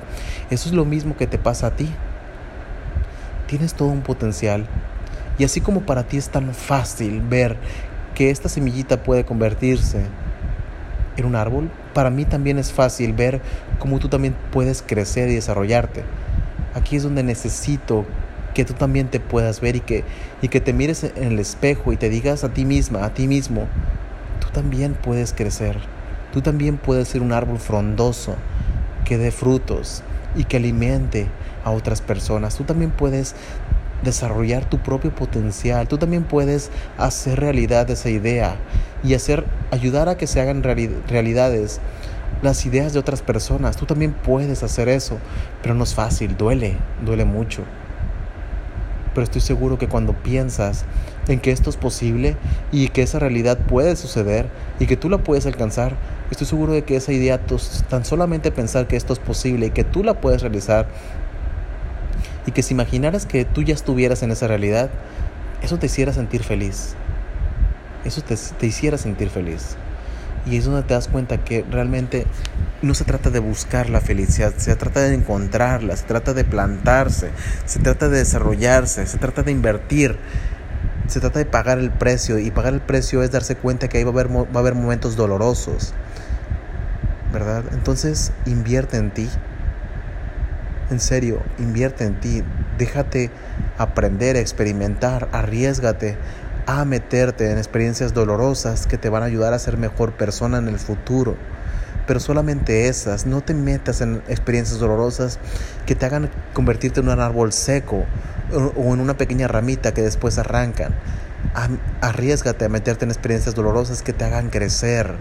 Eso 0.50 0.68
es 0.68 0.74
lo 0.74 0.86
mismo 0.86 1.16
que 1.16 1.28
te 1.28 1.38
pasa 1.38 1.68
a 1.68 1.76
ti. 1.76 1.88
Tienes 3.46 3.76
todo 3.76 3.90
un 3.90 4.02
potencial. 4.02 4.66
Y 5.38 5.44
así 5.44 5.62
como 5.62 5.82
para 5.82 6.08
ti 6.08 6.18
es 6.18 6.30
tan 6.30 6.52
fácil 6.52 7.22
ver 7.22 7.58
que 8.16 8.32
esta 8.32 8.50
semillita 8.50 9.04
puede 9.04 9.24
convertirse 9.24 10.02
en 11.16 11.26
un 11.26 11.36
árbol, 11.36 11.70
para 11.94 12.10
mí 12.10 12.26
también 12.26 12.58
es 12.58 12.74
fácil 12.74 13.14
ver 13.14 13.40
cómo 13.78 14.00
tú 14.00 14.10
también 14.10 14.36
puedes 14.52 14.82
crecer 14.82 15.30
y 15.30 15.36
desarrollarte. 15.36 16.04
Aquí 16.76 16.98
es 16.98 17.04
donde 17.04 17.24
necesito 17.24 18.06
que 18.54 18.66
tú 18.66 18.74
también 18.74 19.08
te 19.08 19.20
puedas 19.20 19.60
ver 19.62 19.76
y 19.76 19.80
que, 19.80 20.04
y 20.44 20.50
que 20.50 20.62
te 20.62 20.74
mires 20.74 21.04
en 21.04 21.24
el 21.24 21.40
espejo 21.40 21.92
y 21.92 21.98
te 21.98 22.10
digas 22.10 22.44
a 22.44 22.54
ti 22.54 22.66
misma, 22.66 23.04
a 23.04 23.14
ti 23.14 23.28
mismo, 23.28 23.68
también 24.56 24.94
puedes 24.94 25.34
crecer. 25.34 25.78
Tú 26.32 26.42
también 26.42 26.78
puedes 26.78 27.10
ser 27.10 27.22
un 27.22 27.34
árbol 27.34 27.60
frondoso 27.60 28.36
que 29.04 29.18
dé 29.18 29.32
frutos 29.32 30.02
y 30.34 30.46
que 30.46 30.58
alimente 30.58 31.28
a 31.66 31.72
otras 31.72 32.02
personas. 32.02 32.56
Tú 32.56 32.64
también 32.64 32.92
puedes 32.92 33.36
desarrollar 34.04 34.64
tu 34.64 34.80
propio 34.80 35.14
potencial. 35.14 35.90
Tú 35.90 35.98
también 35.98 36.24
puedes 36.24 36.72
hacer 36.98 37.42
realidad 37.42 37.90
esa 37.90 38.10
idea 38.10 38.56
y 39.04 39.14
hacer 39.14 39.46
ayudar 39.72 40.08
a 40.08 40.16
que 40.16 40.26
se 40.26 40.40
hagan 40.40 40.64
realidades 40.64 41.82
las 42.46 42.66
ideas 42.66 42.94
de 42.94 43.00
otras 43.00 43.22
personas. 43.22 43.76
Tú 43.76 43.86
también 43.86 44.14
puedes 44.14 44.64
hacer 44.64 44.88
eso, 44.88 45.18
pero 45.62 45.76
no 45.76 45.84
es 45.84 45.94
fácil, 45.94 46.38
duele, 46.38 46.78
duele 47.04 47.26
mucho 47.26 47.64
pero 49.16 49.24
estoy 49.24 49.42
seguro 49.42 49.80
que 49.80 49.88
cuando 49.88 50.14
piensas 50.14 50.84
en 51.28 51.40
que 51.40 51.52
esto 51.52 51.72
es 51.72 51.78
posible 51.78 52.36
y 52.72 52.90
que 52.90 53.02
esa 53.02 53.18
realidad 53.18 53.58
puede 53.58 53.96
suceder 53.96 54.48
y 54.78 54.86
que 54.86 54.98
tú 54.98 55.10
la 55.10 55.20
puedes 55.20 55.48
alcanzar, 55.48 55.96
estoy 56.30 56.46
seguro 56.46 56.74
de 56.74 56.84
que 56.84 56.98
esa 56.98 57.14
idea, 57.14 57.40
tan 57.90 58.04
solamente 58.04 58.52
pensar 58.52 58.88
que 58.88 58.98
esto 58.98 59.14
es 59.14 59.20
posible 59.20 59.68
y 59.68 59.70
que 59.72 59.86
tú 59.86 60.04
la 60.04 60.16
puedes 60.16 60.42
realizar 60.42 60.88
y 62.46 62.52
que 62.52 62.62
si 62.62 62.74
imaginaras 62.74 63.26
que 63.26 63.46
tú 63.46 63.64
ya 63.64 63.74
estuvieras 63.74 64.22
en 64.22 64.32
esa 64.32 64.48
realidad, 64.48 64.90
eso 65.64 65.80
te 65.80 65.88
hiciera 65.88 66.12
sentir 66.12 66.44
feliz. 66.44 66.94
Eso 68.04 68.22
te, 68.22 68.36
te 68.36 68.68
hiciera 68.68 69.00
sentir 69.00 69.30
feliz. 69.30 69.78
Y 70.46 70.58
es 70.58 70.66
donde 70.66 70.84
te 70.84 70.94
das 70.94 71.08
cuenta 71.08 71.44
que 71.44 71.66
realmente 71.70 72.28
no 72.82 72.94
se 72.94 73.04
trata 73.04 73.30
de 73.32 73.40
buscar 73.40 73.90
la 73.90 74.00
felicidad, 74.00 74.54
se 74.58 74.76
trata 74.76 75.02
de 75.02 75.16
encontrarla, 75.16 75.96
se 75.96 76.06
trata 76.06 76.34
de 76.34 76.44
plantarse, 76.44 77.32
se 77.66 77.80
trata 77.80 78.10
de 78.10 78.20
desarrollarse, 78.20 79.08
se 79.08 79.18
trata 79.18 79.42
de 79.42 79.52
invertir, 79.52 80.18
se 81.08 81.20
trata 81.20 81.40
de 81.40 81.46
pagar 81.46 81.80
el 81.80 81.92
precio. 81.92 82.38
Y 82.38 82.52
pagar 82.52 82.74
el 82.74 82.82
precio 82.82 83.24
es 83.24 83.32
darse 83.32 83.56
cuenta 83.56 83.88
que 83.88 83.98
ahí 83.98 84.04
va 84.04 84.12
a 84.12 84.14
haber, 84.14 84.30
va 84.30 84.46
a 84.54 84.60
haber 84.60 84.76
momentos 84.76 85.16
dolorosos. 85.16 85.94
¿Verdad? 87.34 87.64
Entonces 87.74 88.32
invierte 88.46 88.98
en 88.98 89.12
ti. 89.12 89.30
En 90.92 91.00
serio, 91.00 91.42
invierte 91.58 92.06
en 92.06 92.20
ti. 92.20 92.44
Déjate 92.78 93.32
aprender, 93.78 94.36
experimentar, 94.36 95.28
arriesgate 95.32 96.18
a 96.66 96.84
meterte 96.86 97.52
en 97.52 97.58
experiencias 97.58 98.14
dolorosas 98.14 98.88
que 98.88 98.98
te 98.98 99.10
van 99.10 99.24
a 99.24 99.28
ayudar 99.28 99.54
a 99.54 99.60
ser 99.60 99.78
mejor 99.78 100.14
persona 100.14 100.58
en 100.58 100.68
el 100.68 100.80
futuro. 100.80 101.36
Pero 102.08 102.20
solamente 102.20 102.88
esas, 102.88 103.26
no 103.26 103.42
te 103.42 103.54
metas 103.54 104.02
en 104.02 104.22
experiencias 104.28 104.80
dolorosas 104.80 105.40
que 105.86 105.96
te 105.96 106.06
hagan 106.06 106.30
convertirte 106.54 107.00
en 107.00 107.10
un 107.10 107.20
árbol 107.20 107.52
seco 107.52 108.06
o 108.76 108.94
en 108.94 109.00
una 109.00 109.18
pequeña 109.18 109.48
ramita 109.48 109.94
que 109.94 110.02
después 110.02 110.38
arrancan. 110.38 110.94
Arriesgate 112.02 112.66
a 112.66 112.70
meterte 112.70 113.06
en 113.06 113.12
experiencias 113.12 113.56
dolorosas 113.56 114.02
que 114.02 114.14
te 114.14 114.24
hagan 114.24 114.50
crecer. 114.50 115.16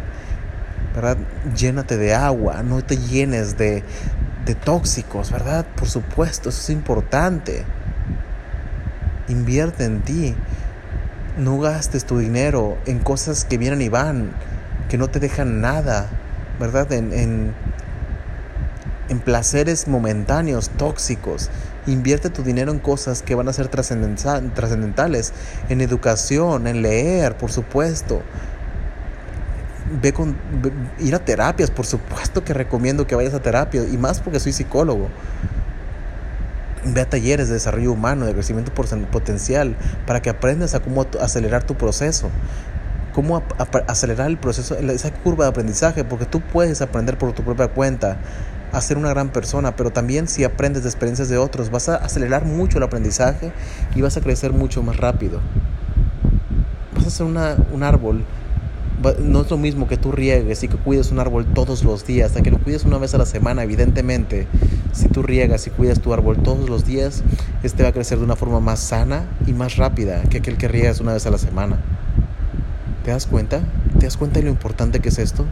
¿Verdad? 0.95 1.17
Llénate 1.57 1.97
de 1.97 2.15
agua, 2.15 2.63
no 2.63 2.83
te 2.83 2.97
llenes 2.99 3.59
de, 3.59 3.83
de 4.45 4.55
tóxicos, 4.55 5.31
¿verdad? 5.33 5.67
Por 5.77 5.89
supuesto, 5.89 6.51
eso 6.51 6.61
es 6.61 6.71
importante. 6.71 7.65
Invierte 9.29 9.85
en 9.85 10.03
ti. 10.03 10.37
No 11.37 11.59
gastes 11.59 12.05
tu 12.05 12.19
dinero 12.19 12.79
en 12.87 13.01
cosas 13.01 13.45
que 13.45 13.59
vienen 13.59 13.83
y 13.83 13.89
van, 13.89 14.31
que 14.89 14.97
no 14.99 15.09
te 15.09 15.19
dejan 15.19 15.61
nada, 15.61 16.09
¿verdad? 16.61 16.93
En, 16.93 17.13
en, 17.13 17.55
placeres 19.25 19.89
momentáneos, 19.89 20.71
tóxicos. 20.71 21.51
Invierte 21.87 22.31
tu 22.31 22.43
dinero 22.43 22.71
en 22.73 22.79
cosas 22.79 23.23
que 23.23 23.35
van 23.35 23.49
a 23.49 23.53
ser 23.53 23.69
trascendentales, 23.69 25.33
en 25.69 25.81
educación, 25.81 26.67
en 26.67 26.83
leer, 26.83 27.37
por 27.37 27.51
supuesto. 27.51 28.23
Ve 30.03 30.13
con 30.13 30.37
ir 31.01 31.15
a 31.15 31.19
terapias, 31.19 31.71
por 31.71 31.87
supuesto 31.87 32.45
que 32.45 32.55
recomiendo 32.55 33.07
que 33.07 33.15
vayas 33.15 33.35
a 33.35 33.41
terapia 33.41 33.85
y 33.85 33.97
más 33.97 34.21
porque 34.21 34.41
soy 34.41 34.53
psicólogo. 34.53 35.09
Ve 36.85 37.05
talleres 37.07 37.49
de 37.49 37.55
desarrollo 37.55 37.93
humano, 37.93 38.27
de 38.27 38.35
crecimiento 38.35 38.73
potencial, 38.75 39.77
para 40.07 40.21
que 40.21 40.31
aprendas 40.31 40.75
a 40.75 40.81
cómo 40.81 41.07
acelerar 41.21 41.65
tu 41.65 41.75
proceso, 41.77 42.31
cómo 43.15 43.43
acelerar 43.87 44.29
el 44.29 44.37
proceso, 44.37 44.77
esa 44.77 45.13
curva 45.13 45.45
de 45.45 45.51
aprendizaje, 45.51 46.05
porque 46.05 46.27
tú 46.27 46.41
puedes 46.41 46.83
aprender 46.83 47.17
por 47.17 47.33
tu 47.33 47.43
propia 47.43 47.69
cuenta 47.69 48.19
a 48.73 48.81
ser 48.81 48.99
una 48.99 49.11
gran 49.11 49.31
persona, 49.31 49.77
pero 49.77 49.93
también 49.93 50.27
si 50.27 50.43
aprendes 50.45 50.83
de 50.83 50.89
experiencias 50.89 51.29
de 51.29 51.39
otros, 51.39 51.71
vas 51.71 51.89
a 51.89 51.97
acelerar 51.97 52.45
mucho 52.45 52.79
el 52.79 52.85
aprendizaje 52.85 53.53
y 53.95 54.03
vas 54.03 54.17
a 54.17 54.21
crecer 54.21 54.53
mucho 54.53 54.83
más 54.83 54.97
rápido. 54.97 55.41
Vas 56.95 57.07
a 57.07 57.11
ser 57.11 57.27
un 57.27 57.83
árbol 57.83 58.25
no 59.21 59.43
es 59.43 59.51
lo 59.51 59.57
mismo 59.57 59.87
que 59.89 59.97
tú 59.97 60.13
riegues 60.13 60.63
y 60.63 60.69
que 60.69 60.77
cuides 60.77 61.11
un 61.11 61.19
árbol 61.19 61.47
todos 61.47 61.85
los 61.85 62.07
días, 62.07 62.29
hasta 62.29 62.43
que 62.43 62.51
lo 62.51 62.59
cuides 62.59 62.85
una 62.85 62.99
vez 62.99 63.15
a 63.15 63.19
la 63.19 63.27
semana, 63.27 63.63
evidentemente. 63.63 64.47
Si 64.93 65.09
tú 65.09 65.23
riegas 65.23 65.67
y 65.67 65.71
cuidas 65.71 66.01
tu 66.01 66.13
árbol 66.13 66.39
todos 66.39 66.71
los 66.71 66.85
días, 66.85 67.23
este 67.63 67.83
va 67.83 67.91
a 67.91 67.93
crecer 67.93 68.19
de 68.19 68.25
una 68.25 68.37
forma 68.37 68.61
más 68.61 68.81
sana 68.81 69.25
y 69.47 69.53
más 69.53 69.77
rápida 69.77 70.23
que 70.23 70.39
aquel 70.39 70.57
que 70.57 70.69
riegas 70.69 71.01
una 71.01 71.13
vez 71.13 71.27
a 71.27 71.31
la 71.31 71.39
semana. 71.39 71.79
¿Te 73.05 73.11
das 73.11 73.27
cuenta? 73.27 73.61
¿Te 73.99 74.07
das 74.07 74.17
cuenta 74.17 74.39
de 74.39 74.47
lo 74.47 74.51
importante 74.51 75.01
que 75.01 75.11
es 75.11 75.19
esto? 75.19 75.45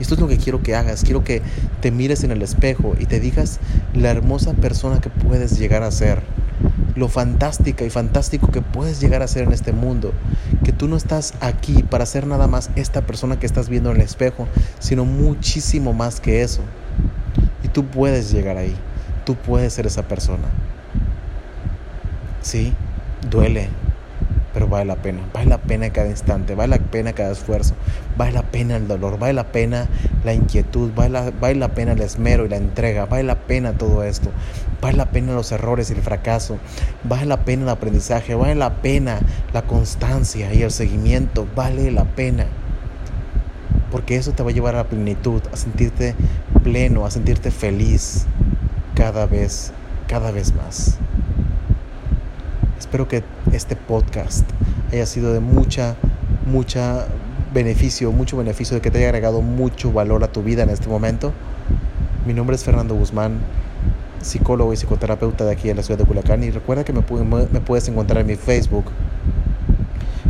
Esto 0.00 0.14
es 0.14 0.20
lo 0.20 0.28
que 0.28 0.38
quiero 0.38 0.62
que 0.62 0.74
hagas. 0.74 1.02
Quiero 1.02 1.22
que 1.22 1.42
te 1.80 1.90
mires 1.90 2.24
en 2.24 2.30
el 2.30 2.42
espejo 2.42 2.94
y 2.98 3.06
te 3.06 3.20
digas 3.20 3.60
la 3.94 4.10
hermosa 4.10 4.54
persona 4.54 5.00
que 5.00 5.10
puedes 5.10 5.58
llegar 5.58 5.82
a 5.82 5.90
ser 5.90 6.22
lo 6.94 7.08
fantástica 7.08 7.84
y 7.84 7.90
fantástico 7.90 8.48
que 8.48 8.60
puedes 8.60 9.00
llegar 9.00 9.22
a 9.22 9.28
ser 9.28 9.44
en 9.44 9.52
este 9.52 9.72
mundo. 9.72 10.12
Que 10.64 10.72
tú 10.72 10.88
no 10.88 10.96
estás 10.96 11.34
aquí 11.40 11.82
para 11.82 12.06
ser 12.06 12.26
nada 12.26 12.46
más 12.46 12.70
esta 12.76 13.02
persona 13.02 13.38
que 13.38 13.46
estás 13.46 13.68
viendo 13.68 13.90
en 13.90 13.96
el 13.96 14.02
espejo, 14.02 14.46
sino 14.78 15.04
muchísimo 15.04 15.92
más 15.92 16.20
que 16.20 16.42
eso. 16.42 16.62
Y 17.62 17.68
tú 17.68 17.86
puedes 17.86 18.30
llegar 18.32 18.56
ahí. 18.56 18.76
Tú 19.24 19.36
puedes 19.36 19.72
ser 19.72 19.86
esa 19.86 20.02
persona. 20.02 20.48
Sí, 22.42 22.74
duele, 23.30 23.68
pero 24.52 24.68
vale 24.68 24.84
la 24.84 24.96
pena, 24.96 25.20
vale 25.32 25.46
la 25.46 25.58
pena 25.58 25.90
cada 25.90 26.08
instante, 26.08 26.54
vale 26.54 26.78
la 26.78 26.82
pena 26.82 27.12
cada 27.12 27.32
esfuerzo, 27.32 27.74
vale 28.16 28.32
la 28.32 28.42
pena 28.42 28.76
el 28.76 28.86
dolor, 28.86 29.18
vale 29.18 29.32
la 29.32 29.44
pena 29.44 29.88
la 30.24 30.34
inquietud, 30.34 30.90
vale 30.94 31.10
la, 31.10 31.30
vale 31.30 31.54
la 31.54 31.68
pena 31.68 31.92
el 31.92 32.00
esmero 32.02 32.44
y 32.44 32.48
la 32.48 32.56
entrega, 32.56 33.06
vale 33.06 33.22
la 33.22 33.36
pena 33.36 33.72
todo 33.72 34.02
esto, 34.02 34.30
vale 34.80 34.96
la 34.96 35.10
pena 35.10 35.32
los 35.32 35.52
errores 35.52 35.90
y 35.90 35.94
el 35.94 36.02
fracaso, 36.02 36.58
vale 37.04 37.26
la 37.26 37.44
pena 37.44 37.62
el 37.62 37.68
aprendizaje, 37.70 38.34
vale 38.34 38.54
la 38.54 38.82
pena 38.82 39.20
la 39.52 39.62
constancia 39.62 40.52
y 40.52 40.62
el 40.62 40.70
seguimiento, 40.70 41.46
vale 41.54 41.90
la 41.90 42.04
pena. 42.04 42.46
Porque 43.90 44.16
eso 44.16 44.32
te 44.32 44.42
va 44.42 44.50
a 44.50 44.54
llevar 44.54 44.74
a 44.74 44.78
la 44.78 44.88
plenitud, 44.88 45.42
a 45.52 45.56
sentirte 45.56 46.14
pleno, 46.62 47.04
a 47.04 47.10
sentirte 47.10 47.50
feliz 47.50 48.24
cada 48.94 49.26
vez, 49.26 49.72
cada 50.08 50.30
vez 50.30 50.54
más. 50.54 50.98
Espero 52.82 53.06
que 53.06 53.22
este 53.52 53.76
podcast 53.76 54.44
haya 54.90 55.06
sido 55.06 55.32
de 55.32 55.38
mucha, 55.38 55.94
mucha 56.46 57.06
beneficio, 57.54 58.10
mucho 58.10 58.36
beneficio, 58.36 58.74
de 58.74 58.80
que 58.80 58.90
te 58.90 58.98
haya 58.98 59.06
agregado 59.06 59.40
mucho 59.40 59.92
valor 59.92 60.24
a 60.24 60.32
tu 60.32 60.42
vida 60.42 60.64
en 60.64 60.68
este 60.68 60.88
momento. 60.88 61.32
Mi 62.26 62.34
nombre 62.34 62.56
es 62.56 62.64
Fernando 62.64 62.96
Guzmán, 62.96 63.38
psicólogo 64.20 64.72
y 64.72 64.76
psicoterapeuta 64.76 65.44
de 65.44 65.52
aquí 65.52 65.70
en 65.70 65.76
la 65.76 65.84
ciudad 65.84 65.96
de 65.96 66.04
Culiacán. 66.04 66.42
Y 66.42 66.50
recuerda 66.50 66.82
que 66.82 66.92
me, 66.92 67.02
puedes 67.02 67.86
encontrar 67.86 68.22
en 68.22 68.26
mi 68.26 68.34
Facebook 68.34 68.86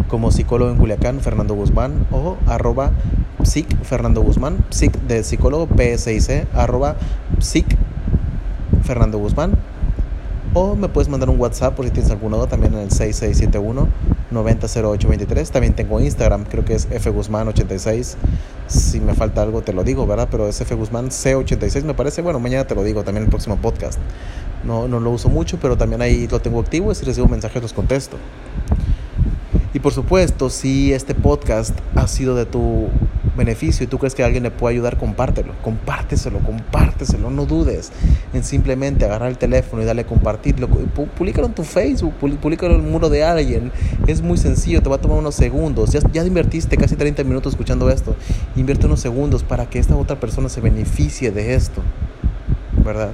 como 0.09 0.31
psicólogo 0.31 0.71
en 0.71 0.77
Culiacán, 0.77 1.21
Fernando 1.21 1.55
Guzmán, 1.55 2.07
o 2.11 2.37
arroba 2.47 2.93
psic 3.45 3.83
Fernando 3.83 4.21
Guzmán, 4.21 4.59
psic 4.69 4.93
de 4.93 5.25
psicólogo, 5.25 5.67
PSIC, 5.75 6.47
arroba 6.53 6.97
psic 7.41 7.79
Fernando 8.85 9.17
Guzmán. 9.17 9.57
O 10.55 10.77
me 10.77 10.89
puedes 10.89 11.09
mandar 11.09 11.31
un 11.31 11.41
WhatsApp 11.41 11.75
por 11.75 11.87
si 11.87 11.91
tienes 11.91 12.11
alguna 12.11 12.37
duda 12.37 12.47
también 12.47 12.75
en 12.75 12.81
el 12.81 12.91
6671 12.91 13.89
900823. 14.31 15.51
También 15.51 15.73
tengo 15.73 15.99
Instagram, 15.99 16.45
creo 16.45 16.63
que 16.63 16.75
es 16.75 16.91
fguzmán86. 16.91 18.17
Si 18.67 19.01
me 19.01 19.15
falta 19.15 19.41
algo 19.41 19.63
te 19.63 19.73
lo 19.73 19.83
digo, 19.83 20.07
¿verdad? 20.07 20.29
Pero 20.31 20.49
es 20.49 20.63
fguzmán 20.63 21.09
c86 21.09 21.85
me 21.85 21.95
parece. 21.95 22.21
Bueno, 22.21 22.39
mañana 22.39 22.67
te 22.67 22.75
lo 22.75 22.85
digo 22.85 23.03
también 23.03 23.23
en 23.23 23.29
el 23.29 23.31
próximo 23.31 23.57
podcast. 23.57 23.99
No, 24.63 24.89
no 24.89 25.01
lo 25.01 25.11
uso 25.11 25.31
mucho, 25.31 25.59
pero 25.59 25.79
también 25.79 26.03
ahí 26.03 26.29
lo 26.29 26.41
tengo 26.41 26.61
activo 26.61 26.93
y 26.93 26.95
si 26.95 27.07
recibo 27.07 27.29
mensajes 27.29 27.63
los 27.63 27.73
contesto. 27.73 28.19
Y 29.73 29.79
por 29.79 29.95
supuesto, 29.95 30.51
si 30.51 30.93
este 30.93 31.15
podcast 31.15 31.75
ha 31.95 32.07
sido 32.07 32.35
de 32.35 32.45
tu 32.45 32.89
beneficio 33.37 33.85
y 33.85 33.87
tú 33.87 33.99
crees 33.99 34.15
que 34.15 34.23
alguien 34.23 34.43
le 34.43 34.51
puede 34.51 34.75
ayudar, 34.75 34.99
compártelo, 34.99 35.55
compárteselo, 35.63 36.39
compárteselo, 36.41 37.31
no 37.31 37.47
dudes 37.47 37.93
en 38.33 38.45
simplemente 38.45 39.05
agarrar 39.05 39.29
el 39.31 39.39
teléfono 39.39 39.83
y 39.83 39.85
darle 39.85 40.03
a 40.03 40.07
compartirlo, 40.07 40.69
Públicalo 40.69 41.47
en 41.47 41.55
tu 41.55 41.65
Facebook, 41.65 42.15
públicalo 42.15 42.75
en 42.75 42.81
el 42.81 42.87
muro 42.87 43.09
de 43.09 43.25
alguien, 43.25 43.73
es 44.07 44.23
muy 44.23 44.37
sencillo, 44.39 44.83
te 44.83 44.89
va 44.89 44.97
a 44.97 45.01
tomar 45.01 45.19
unos 45.19 45.35
segundos, 45.35 45.91
ya, 45.93 46.01
ya 46.13 46.25
invertiste 46.25 46.77
casi 46.77 46.97
30 46.97 47.25
minutos 47.25 47.53
escuchando 47.55 47.91
esto, 47.91 48.17
invierte 48.57 48.87
unos 48.87 49.01
segundos 49.01 49.43
para 49.43 49.67
que 49.67 49.79
esta 49.79 49.97
otra 49.97 50.21
persona 50.21 50.49
se 50.49 50.61
beneficie 50.61 51.31
de 51.31 51.55
esto, 51.55 51.83
¿verdad? 52.85 53.13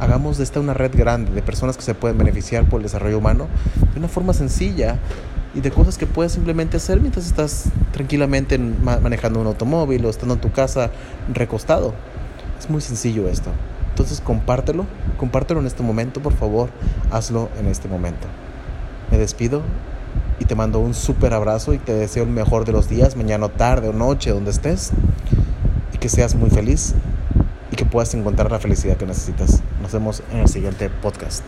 Hagamos 0.00 0.38
de 0.38 0.44
esta 0.44 0.60
una 0.60 0.74
red 0.74 0.92
grande 0.94 1.32
de 1.32 1.42
personas 1.42 1.76
que 1.76 1.82
se 1.82 1.94
pueden 1.94 2.16
beneficiar 2.18 2.64
por 2.64 2.78
el 2.78 2.84
desarrollo 2.84 3.18
humano 3.18 3.48
de 3.92 3.98
una 3.98 4.08
forma 4.08 4.32
sencilla 4.32 4.98
y 5.54 5.60
de 5.60 5.70
cosas 5.70 5.98
que 5.98 6.06
puedes 6.06 6.32
simplemente 6.32 6.76
hacer 6.76 7.00
mientras 7.00 7.26
estás 7.26 7.64
tranquilamente 7.92 8.58
manejando 8.58 9.40
un 9.40 9.46
automóvil 9.46 10.04
o 10.04 10.10
estando 10.10 10.34
en 10.34 10.40
tu 10.40 10.52
casa 10.52 10.90
recostado. 11.32 11.94
Es 12.58 12.68
muy 12.68 12.80
sencillo 12.80 13.28
esto. 13.28 13.50
Entonces 13.90 14.20
compártelo, 14.20 14.86
compártelo 15.16 15.60
en 15.60 15.66
este 15.66 15.82
momento, 15.82 16.20
por 16.20 16.32
favor, 16.32 16.70
hazlo 17.10 17.48
en 17.58 17.66
este 17.66 17.88
momento. 17.88 18.26
Me 19.10 19.18
despido 19.18 19.62
y 20.38 20.44
te 20.44 20.54
mando 20.54 20.78
un 20.78 20.94
súper 20.94 21.34
abrazo 21.34 21.74
y 21.74 21.78
te 21.78 21.94
deseo 21.94 22.24
el 22.24 22.30
mejor 22.30 22.64
de 22.64 22.72
los 22.72 22.88
días, 22.88 23.16
mañana, 23.16 23.48
tarde 23.48 23.88
o 23.88 23.92
noche, 23.92 24.30
donde 24.30 24.50
estés, 24.50 24.92
y 25.92 25.98
que 25.98 26.08
seas 26.08 26.34
muy 26.34 26.50
feliz 26.50 26.94
y 27.72 27.76
que 27.76 27.84
puedas 27.84 28.14
encontrar 28.14 28.50
la 28.52 28.58
felicidad 28.58 28.96
que 28.96 29.06
necesitas. 29.06 29.62
Nos 29.82 29.92
vemos 29.92 30.22
en 30.30 30.38
el 30.38 30.48
siguiente 30.48 30.90
podcast. 30.90 31.42